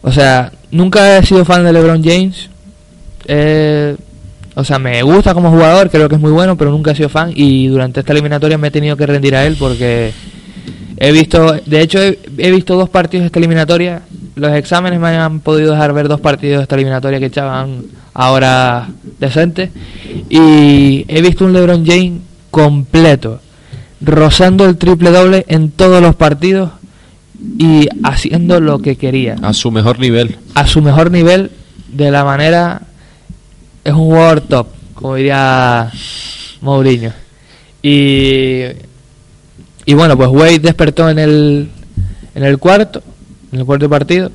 O 0.03 0.11
sea, 0.11 0.51
nunca 0.73 1.19
he 1.19 1.25
sido 1.25 1.45
fan 1.45 1.63
de 1.63 1.73
LeBron 1.73 2.03
James. 2.03 2.51
Eh, 3.27 3.95
o 4.57 4.65
sea, 4.65 4.81
me 4.81 5.01
gusta 5.05 5.35
como 5.35 5.53
jugador, 5.53 5.89
creo 5.89 6.09
que 6.09 6.17
es 6.17 6.21
muy 6.21 6.33
bueno, 6.33 6.57
pero 6.59 6.73
nunca 6.73 6.91
he 6.91 6.97
sido 6.97 7.09
fan. 7.09 7.31
Y 7.33 7.69
durante 7.69 8.01
esta 8.01 8.13
eliminatoria 8.13 8.59
me 8.59 8.69
he 8.69 8.71
tenido 8.73 8.97
que 8.97 9.07
rendir 9.07 9.37
a 9.37 9.47
él 9.47 9.55
porque 9.57 10.13
he 10.97 11.13
visto. 11.13 11.53
De 11.65 11.81
hecho, 11.81 12.03
he, 12.03 12.19
he 12.39 12.51
visto 12.51 12.75
dos 12.75 12.89
partidos 12.89 13.23
de 13.23 13.27
esta 13.27 13.39
eliminatoria. 13.39 14.03
Los 14.35 14.53
exámenes 14.53 14.99
me 14.99 15.11
han 15.11 15.39
podido 15.39 15.71
dejar 15.71 15.93
ver 15.93 16.09
dos 16.09 16.21
partidos 16.21 16.57
de 16.57 16.63
esta 16.65 16.75
eliminatoria 16.75 17.21
que 17.21 17.27
echaban 17.27 17.85
ahora 18.15 18.89
decentes. 19.21 19.71
Y 20.29 21.05
he 21.07 21.23
visto 21.23 21.45
un 21.45 21.53
LeBron 21.53 21.87
James 21.87 22.21
completo 22.51 23.39
rozando 24.05 24.67
el 24.67 24.77
triple 24.77 25.11
doble 25.11 25.45
en 25.49 25.71
todos 25.71 26.03
los 26.03 26.15
partidos 26.15 26.71
y 27.59 27.89
haciendo 28.05 28.61
lo 28.61 28.81
que 28.81 28.97
quería 28.97 29.37
A 29.43 29.53
su 29.53 29.71
mejor 29.71 29.99
nivel. 29.99 30.37
a 30.55 30.67
su 30.67 30.81
mejor 30.83 31.11
nivel 31.11 31.51
de 31.89 32.11
la 32.11 32.25
manera 32.25 32.83
es 33.85 33.93
un 33.93 33.99
jugador 34.01 34.41
top 34.43 34.67
como 34.95 35.17
diría 35.17 35.91
Mourinho 36.61 37.13
y 37.83 38.63
y 39.85 39.95
bueno 39.95 40.17
pues 40.17 40.29
Wade 40.31 40.61
despertó 40.61 41.09
en 41.11 41.19
el 41.19 41.69
en 42.35 42.45
el 42.45 42.59
cuarto 42.59 43.03
en 43.53 43.61
el 43.61 43.67
cuarto 43.67 43.89
partido 43.89 44.31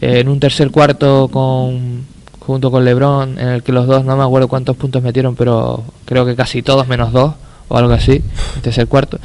eh, 0.00 0.20
en 0.20 0.28
un 0.28 0.38
tercer 0.38 0.70
cuarto 0.70 1.28
con 1.28 2.04
junto 2.38 2.70
con 2.70 2.84
LeBron 2.84 3.38
en 3.38 3.48
el 3.48 3.62
que 3.62 3.72
los 3.72 3.86
dos 3.86 4.04
no 4.04 4.16
me 4.16 4.22
acuerdo 4.22 4.48
cuántos 4.48 4.76
puntos 4.76 5.02
metieron 5.02 5.34
pero 5.34 5.82
creo 6.04 6.24
que 6.24 6.36
casi 6.36 6.62
todos 6.62 6.86
menos 6.86 7.12
dos 7.12 7.34
o 7.70 7.78
algo 7.78 7.92
así 7.94 8.20
el 8.56 8.62
tercer 8.62 8.86
cuarto. 8.86 9.18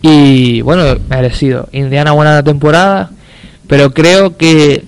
Y 0.00 0.60
bueno 0.62 0.82
merecido. 1.08 1.68
Indiana 1.72 2.10
buena 2.12 2.42
temporada 2.42 3.10
pero 3.68 3.94
creo 3.94 4.36
que 4.36 4.84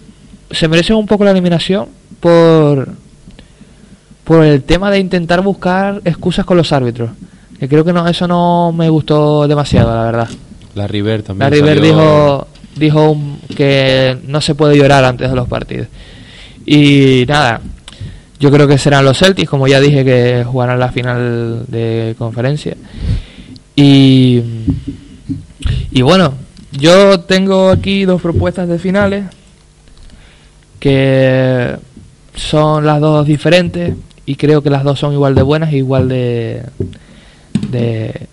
se 0.51 0.69
merece 0.69 0.93
un 0.93 1.07
poco 1.07 1.25
la 1.25 1.31
eliminación 1.31 1.87
por 2.21 2.89
por 4.25 4.45
el 4.45 4.63
tema 4.63 4.91
de 4.91 4.99
intentar 4.99 5.43
buscar 5.43 6.01
excusas 6.05 6.45
con 6.45 6.57
los 6.57 6.73
árbitros 6.73 7.11
que 7.61 7.69
creo 7.69 7.85
que 7.85 7.93
no 7.93 8.07
eso 8.09 8.27
no 8.27 8.73
me 8.73 8.89
gustó 8.89 9.47
demasiado 9.47 9.95
la 9.95 10.03
verdad. 10.05 10.29
La 10.75 10.87
River 10.89 11.23
también. 11.23 11.49
la 11.51 11.57
River 11.57 11.79
salió- 11.79 11.93
dijo 11.95 12.49
dijo 12.77 13.17
que 13.57 14.19
no 14.27 14.41
se 14.41 14.55
puede 14.57 14.77
llorar 14.77 15.05
antes 15.05 15.31
de 15.31 15.37
los 15.37 15.47
partidos. 15.49 15.87
Y 16.67 17.25
nada 17.29 17.61
yo 18.45 18.51
creo 18.51 18.69
que 18.69 18.77
serán 18.77 19.07
los 19.07 19.19
Celtics 19.19 19.49
como 19.49 19.67
ya 19.67 19.81
dije 19.81 20.05
que 20.05 20.45
jugarán 20.45 20.79
la 20.79 20.93
final 20.93 21.65
de 21.67 22.15
conferencia 22.19 22.77
y 23.75 24.43
bueno 26.03 26.35
yo 26.73 27.21
tengo 27.21 27.71
aquí 27.71 28.05
dos 28.05 28.21
propuestas 28.21 28.69
de 28.69 28.79
finales 28.79 29.25
que 30.79 31.75
son 32.35 32.85
las 32.85 33.01
dos 33.01 33.27
diferentes 33.27 33.95
y 34.27 34.37
creo 34.37 34.63
que 34.63 34.69
las 34.69 34.85
dos 34.85 34.99
son 34.99 35.15
igual 35.15 35.35
de 35.35 35.43
buenas 35.43 35.73
e 35.73 35.79
igual 35.79 36.11
de 36.11 36.65
de 37.71 38.29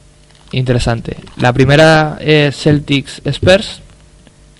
interesantes. 0.51 1.15
La 1.37 1.53
primera 1.53 2.17
es 2.19 2.57
Celtics 2.57 3.21
Spurs, 3.25 3.81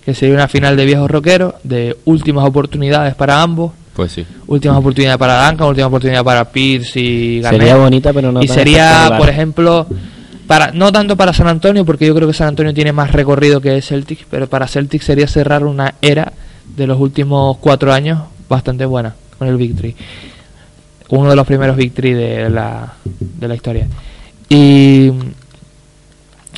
que 0.04 0.14
sería 0.14 0.34
una 0.34 0.48
final 0.48 0.76
de 0.76 0.86
viejos 0.86 1.10
rockeros, 1.10 1.54
de 1.62 1.96
últimas 2.04 2.46
oportunidades 2.46 3.14
para 3.14 3.42
ambos, 3.42 3.72
Pues 3.94 4.12
sí. 4.12 4.26
últimas 4.46 4.78
oportunidades 4.78 5.18
para 5.18 5.46
Duncan, 5.46 5.68
última 5.68 5.86
oportunidad 5.88 6.24
para 6.24 6.50
Pierce 6.50 6.98
y 6.98 7.40
Garnett. 7.40 7.60
Sería 7.60 7.76
bonita, 7.76 8.12
pero 8.12 8.32
no 8.32 8.42
y 8.42 8.46
tan 8.46 8.56
sería, 8.56 9.14
por 9.18 9.28
ejemplo, 9.28 9.86
para 10.46 10.72
no 10.72 10.90
tanto 10.92 11.16
para 11.16 11.32
San 11.32 11.46
Antonio, 11.48 11.84
porque 11.84 12.06
yo 12.06 12.14
creo 12.14 12.26
que 12.26 12.34
San 12.34 12.48
Antonio 12.48 12.72
tiene 12.72 12.92
más 12.92 13.12
recorrido 13.12 13.60
que 13.60 13.80
Celtics, 13.82 14.24
pero 14.30 14.48
para 14.48 14.66
Celtics 14.66 15.04
sería 15.04 15.26
cerrar 15.26 15.64
una 15.64 15.94
era 16.00 16.32
de 16.76 16.86
los 16.86 16.98
últimos 16.98 17.58
cuatro 17.58 17.92
años 17.92 18.20
bastante 18.48 18.86
buena 18.86 19.14
con 19.38 19.48
el 19.48 19.56
Victory. 19.56 19.94
Uno 21.10 21.28
de 21.28 21.36
los 21.36 21.46
primeros 21.46 21.76
Victory 21.76 22.14
de 22.14 22.48
la, 22.48 22.94
de 23.04 23.48
la 23.48 23.54
historia. 23.54 23.86
Y 24.48 25.10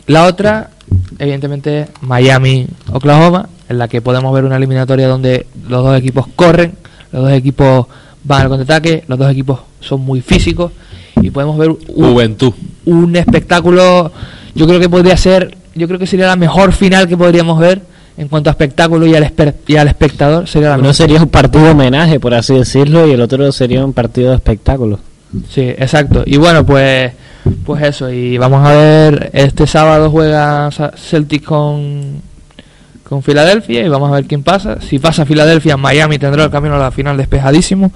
la 0.07 0.27
otra, 0.27 0.71
evidentemente, 1.19 1.89
Miami, 2.03 2.67
Oklahoma, 2.93 3.49
en 3.69 3.79
la 3.79 3.89
que 3.89 4.03
podemos 4.03 4.33
ver 4.35 4.45
una 4.45 4.57
eliminatoria 4.57 5.09
donde 5.09 5.47
los 5.69 5.83
dos 5.83 5.99
equipos 5.99 6.27
corren, 6.37 6.75
los 7.15 7.23
dos 7.23 7.33
equipos 7.33 7.87
van 8.25 8.43
al 8.43 8.49
contraataque, 8.49 9.05
los 9.07 9.19
dos 9.19 9.31
equipos 9.31 9.61
son 9.81 10.01
muy 10.01 10.21
físicos 10.21 10.73
y 11.21 11.31
podemos 11.31 11.57
ver 11.57 11.71
un, 11.71 11.79
Juventud. 11.87 12.53
un 12.87 13.17
espectáculo. 13.17 14.11
Yo 14.55 14.67
creo 14.67 14.81
que 14.81 14.89
podría 14.89 15.17
ser, 15.17 15.57
yo 15.75 15.87
creo 15.87 15.99
que 15.99 16.07
sería 16.07 16.27
la 16.27 16.37
mejor 16.37 16.73
final 16.73 17.07
que 17.09 17.17
podríamos 17.17 17.59
ver 17.59 17.83
en 18.17 18.29
cuanto 18.29 18.49
a 18.51 18.53
espectáculo 18.53 19.07
y 19.07 19.15
al, 19.15 19.25
esper- 19.25 19.55
y 19.67 19.77
al 19.77 19.89
espectador. 19.89 20.47
Sería 20.49 20.69
la 20.71 20.75
Uno 20.75 20.83
mejor. 20.83 20.95
sería 20.95 21.21
un 21.23 21.29
partido 21.29 21.65
de 21.65 21.71
homenaje, 21.71 22.21
por 22.21 22.35
así 22.35 22.55
decirlo, 22.55 23.07
y 23.07 23.13
el 23.13 23.21
otro 23.21 23.51
sería 23.53 23.85
un 23.85 23.93
partido 23.93 24.31
de 24.31 24.37
espectáculo. 24.37 24.99
Sí, 25.51 25.63
exacto. 25.63 26.23
Y 26.27 26.37
bueno, 26.37 26.65
pues 26.65 27.13
pues 27.67 27.83
eso. 27.83 28.11
Y 28.11 28.39
vamos 28.39 28.67
a 28.67 28.73
ver, 28.73 29.31
este 29.35 29.67
sábado 29.67 30.11
juega 30.11 30.71
Celtic 30.97 31.45
con, 31.45 32.23
con 33.09 33.23
Filadelfia 33.23 33.85
y 33.85 33.89
vamos 33.89 34.11
a 34.11 34.15
ver 34.15 34.25
quién 34.25 34.43
pasa. 34.43 34.81
Si 34.81 34.99
pasa 34.99 35.27
Filadelfia, 35.27 35.77
Miami 35.77 36.19
tendrá 36.19 36.45
el 36.45 36.51
camino 36.51 36.75
a 36.75 36.79
la 36.79 36.91
final 36.91 37.17
despejadísimo. 37.17 37.93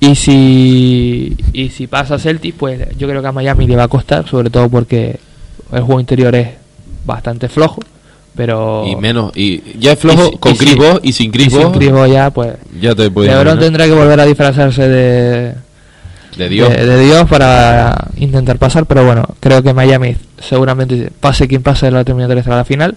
Y 0.00 0.16
si, 0.16 1.36
y 1.52 1.70
si 1.70 1.86
pasa 1.86 2.18
Celtic, 2.18 2.56
pues 2.56 2.80
yo 2.98 3.08
creo 3.08 3.22
que 3.22 3.28
a 3.28 3.32
Miami 3.32 3.66
le 3.66 3.76
va 3.76 3.84
a 3.84 3.88
costar, 3.88 4.28
sobre 4.28 4.50
todo 4.50 4.68
porque 4.68 5.18
el 5.72 5.82
juego 5.82 6.00
interior 6.00 6.34
es 6.34 6.48
bastante 7.06 7.48
flojo. 7.48 7.80
Pero 8.36 8.84
Y 8.86 8.96
menos. 8.96 9.32
Y 9.36 9.78
ya 9.78 9.92
es 9.92 9.98
flojo 9.98 10.30
Y 10.34 10.38
con 10.38 10.52
y 10.52 10.56
Chris 10.56 10.76
Bosh 10.76 10.98
y 11.04 11.12
sin 11.12 11.28
y 11.28 11.32
Chris 11.32 11.52
sin 11.52 11.92
Bosh 11.92 12.10
ya, 12.10 12.30
pues 12.30 12.54
Ya 12.80 12.94
te 12.94 13.08
LeBron 13.08 13.58
tendrá 13.58 13.86
que 13.86 13.92
volver 13.92 14.18
a 14.18 14.26
disfrazarse 14.26 14.88
de, 14.88 15.54
De 16.36 16.48
Dios. 16.48 16.68
de, 16.68 16.84
de 16.84 17.04
Dios 17.04 17.28
para 17.28 18.08
intentar 18.16 18.58
pasar, 18.58 18.86
pero 18.86 19.06
bueno, 19.06 19.24
creo 19.38 19.62
que 19.62 19.72
Miami 19.72 20.16
seguramente 20.42 21.10
pase 21.20 21.46
quien 21.46 21.62
pase 21.62 21.86
de 21.86 21.92
la 21.92 22.04
terminatoria 22.04 22.40
hasta 22.40 22.56
la 22.56 22.64
final 22.64 22.96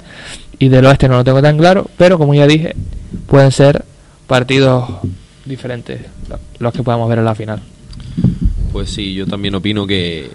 y 0.59 0.69
del 0.69 0.85
oeste 0.85 1.07
no 1.07 1.15
lo 1.17 1.23
tengo 1.23 1.41
tan 1.41 1.57
claro, 1.57 1.89
pero 1.97 2.17
como 2.17 2.33
ya 2.33 2.47
dije, 2.47 2.75
pueden 3.27 3.51
ser 3.51 3.85
partidos 4.25 4.89
diferentes 5.45 6.01
lo- 6.29 6.39
los 6.59 6.73
que 6.73 6.83
podamos 6.83 7.07
ver 7.09 7.19
en 7.19 7.25
la 7.25 7.35
final. 7.35 7.61
Pues 8.71 8.89
sí, 8.89 9.13
yo 9.13 9.25
también 9.25 9.55
opino 9.55 9.87
que, 9.87 10.29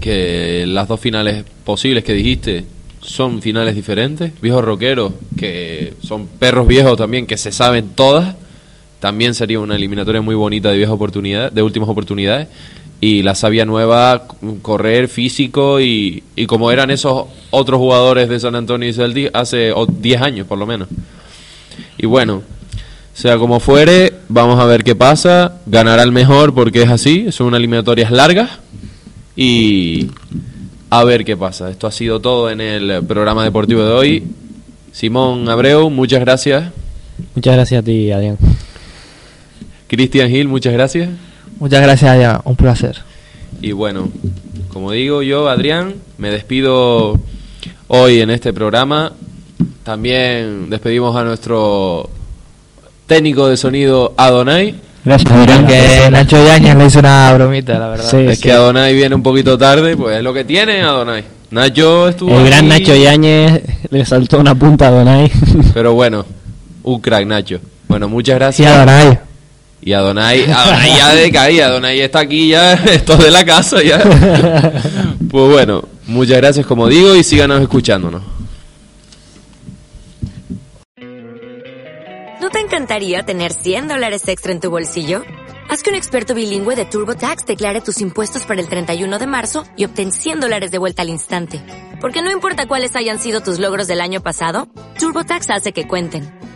que 0.00 0.64
las 0.66 0.88
dos 0.88 1.00
finales 1.00 1.44
posibles 1.64 2.04
que 2.04 2.12
dijiste 2.12 2.64
son 3.00 3.40
finales 3.42 3.74
diferentes. 3.74 4.32
Viejos 4.40 4.64
rockeros, 4.64 5.12
que 5.36 5.94
son 6.02 6.26
perros 6.26 6.66
viejos 6.66 6.96
también, 6.96 7.26
que 7.26 7.36
se 7.36 7.52
saben 7.52 7.90
todas. 7.94 8.34
También 9.00 9.34
sería 9.34 9.60
una 9.60 9.76
eliminatoria 9.76 10.20
muy 10.20 10.34
bonita 10.34 10.70
de 10.70 10.76
viejas 10.76 10.94
oportunidades, 10.94 11.54
de 11.54 11.62
últimas 11.62 11.88
oportunidades. 11.88 12.48
Y 13.00 13.22
la 13.22 13.34
sabia 13.34 13.64
nueva, 13.64 14.26
correr 14.62 15.08
físico 15.08 15.80
y, 15.80 16.24
y 16.34 16.46
como 16.46 16.72
eran 16.72 16.90
esos 16.90 17.26
otros 17.50 17.78
jugadores 17.78 18.28
de 18.28 18.40
San 18.40 18.56
Antonio 18.56 18.88
y 18.88 18.92
Celtic 18.92 19.30
hace 19.34 19.72
10 19.86 20.22
años 20.22 20.46
por 20.46 20.58
lo 20.58 20.66
menos. 20.66 20.88
Y 21.96 22.06
bueno, 22.06 22.42
sea 23.18 23.36
como 23.36 23.58
fuere, 23.58 24.12
vamos 24.28 24.60
a 24.60 24.64
ver 24.64 24.84
qué 24.84 24.94
pasa. 24.94 25.60
Ganará 25.66 26.02
el 26.02 26.12
mejor 26.12 26.54
porque 26.54 26.82
es 26.82 26.88
así, 26.88 27.32
son 27.32 27.48
unas 27.48 27.58
eliminatorias 27.58 28.10
largas. 28.10 28.50
Y 29.34 30.08
a 30.90 31.04
ver 31.04 31.24
qué 31.24 31.36
pasa. 31.36 31.70
Esto 31.70 31.86
ha 31.86 31.92
sido 31.92 32.20
todo 32.20 32.50
en 32.50 32.60
el 32.60 33.04
programa 33.04 33.44
deportivo 33.44 33.84
de 33.84 33.92
hoy. 33.92 34.24
Simón 34.92 35.48
Abreu, 35.48 35.90
muchas 35.90 36.20
gracias. 36.20 36.72
Muchas 37.34 37.54
gracias 37.54 37.82
a 37.82 37.84
ti, 37.84 38.10
Adrián. 38.10 38.38
Cristian 39.88 40.28
Gil, 40.28 40.48
muchas 40.48 40.72
gracias. 40.72 41.08
Muchas 41.58 41.82
gracias, 41.82 42.10
Adrián. 42.10 42.40
Un 42.44 42.56
placer. 42.56 42.96
Y 43.60 43.72
bueno, 43.72 44.08
como 44.72 44.92
digo 44.92 45.22
yo, 45.22 45.48
Adrián, 45.48 45.94
me 46.18 46.30
despido 46.30 47.18
hoy 47.88 48.20
en 48.20 48.30
este 48.30 48.52
programa. 48.52 49.12
También 49.82 50.70
despedimos 50.70 51.16
a 51.16 51.24
nuestro 51.24 52.08
técnico 53.06 53.48
de 53.48 53.56
sonido 53.56 54.14
Adonai. 54.16 54.74
Gracias, 55.04 55.32
Adrián. 55.32 55.66
Que 55.66 56.10
Nacho 56.10 56.36
Yañez 56.44 56.76
le 56.76 56.86
hizo 56.86 56.98
una 56.98 57.32
bromita, 57.32 57.78
la 57.78 57.88
verdad. 57.88 58.10
Sí, 58.10 58.18
es 58.18 58.38
que 58.38 58.52
Adonai 58.52 58.94
viene 58.94 59.14
un 59.14 59.22
poquito 59.22 59.56
tarde, 59.56 59.96
pues 59.96 60.18
es 60.18 60.22
lo 60.22 60.34
que 60.34 60.44
tiene 60.44 60.82
Adonai. 60.82 61.24
Nacho 61.50 62.08
estuvo 62.08 62.38
El 62.38 62.44
gran 62.44 62.70
ahí, 62.70 62.80
Nacho 62.80 62.94
Yáñez 62.94 63.62
le 63.90 64.04
saltó 64.04 64.38
una 64.38 64.54
punta 64.54 64.88
a 64.88 64.90
Donay. 64.90 65.32
Pero 65.72 65.94
bueno, 65.94 66.26
un 66.82 67.00
crack 67.00 67.26
Nacho. 67.26 67.58
Bueno, 67.88 68.06
muchas 68.08 68.34
Sí, 68.34 68.38
gracias. 68.38 68.70
Adonai. 68.70 69.18
Y 69.80 69.92
Adonai, 69.92 70.50
Adonai 70.50 70.96
ya 70.96 71.14
de 71.14 71.32
caída, 71.32 71.66
Adonai 71.66 72.00
está 72.00 72.20
aquí 72.20 72.48
ya, 72.48 72.72
esto 72.92 73.14
es 73.14 73.24
de 73.24 73.30
la 73.30 73.44
casa 73.44 73.82
ya. 73.82 74.02
Pues 75.30 75.52
bueno, 75.52 75.84
muchas 76.06 76.38
gracias 76.38 76.64
como 76.64 76.88
digo 76.88 77.14
y 77.14 77.22
síganos 77.22 77.60
escuchándonos. 77.60 78.22
¿No 82.40 82.48
te 82.50 82.60
encantaría 82.60 83.24
tener 83.24 83.52
100 83.52 83.88
dólares 83.88 84.26
extra 84.26 84.52
en 84.52 84.60
tu 84.60 84.70
bolsillo? 84.70 85.22
Haz 85.68 85.82
que 85.82 85.90
un 85.90 85.96
experto 85.96 86.34
bilingüe 86.34 86.76
de 86.76 86.86
TurboTax 86.86 87.44
declare 87.44 87.82
tus 87.82 88.00
impuestos 88.00 88.46
para 88.46 88.58
el 88.58 88.70
31 88.70 89.18
de 89.18 89.26
marzo 89.26 89.64
y 89.76 89.84
obtén 89.84 90.12
100 90.12 90.40
dólares 90.40 90.70
de 90.70 90.78
vuelta 90.78 91.02
al 91.02 91.10
instante. 91.10 91.60
Porque 92.00 92.22
no 92.22 92.30
importa 92.30 92.66
cuáles 92.66 92.96
hayan 92.96 93.18
sido 93.18 93.42
tus 93.42 93.58
logros 93.58 93.86
del 93.86 94.00
año 94.00 94.22
pasado, 94.22 94.68
TurboTax 94.98 95.50
hace 95.50 95.72
que 95.72 95.86
cuenten. 95.86 96.37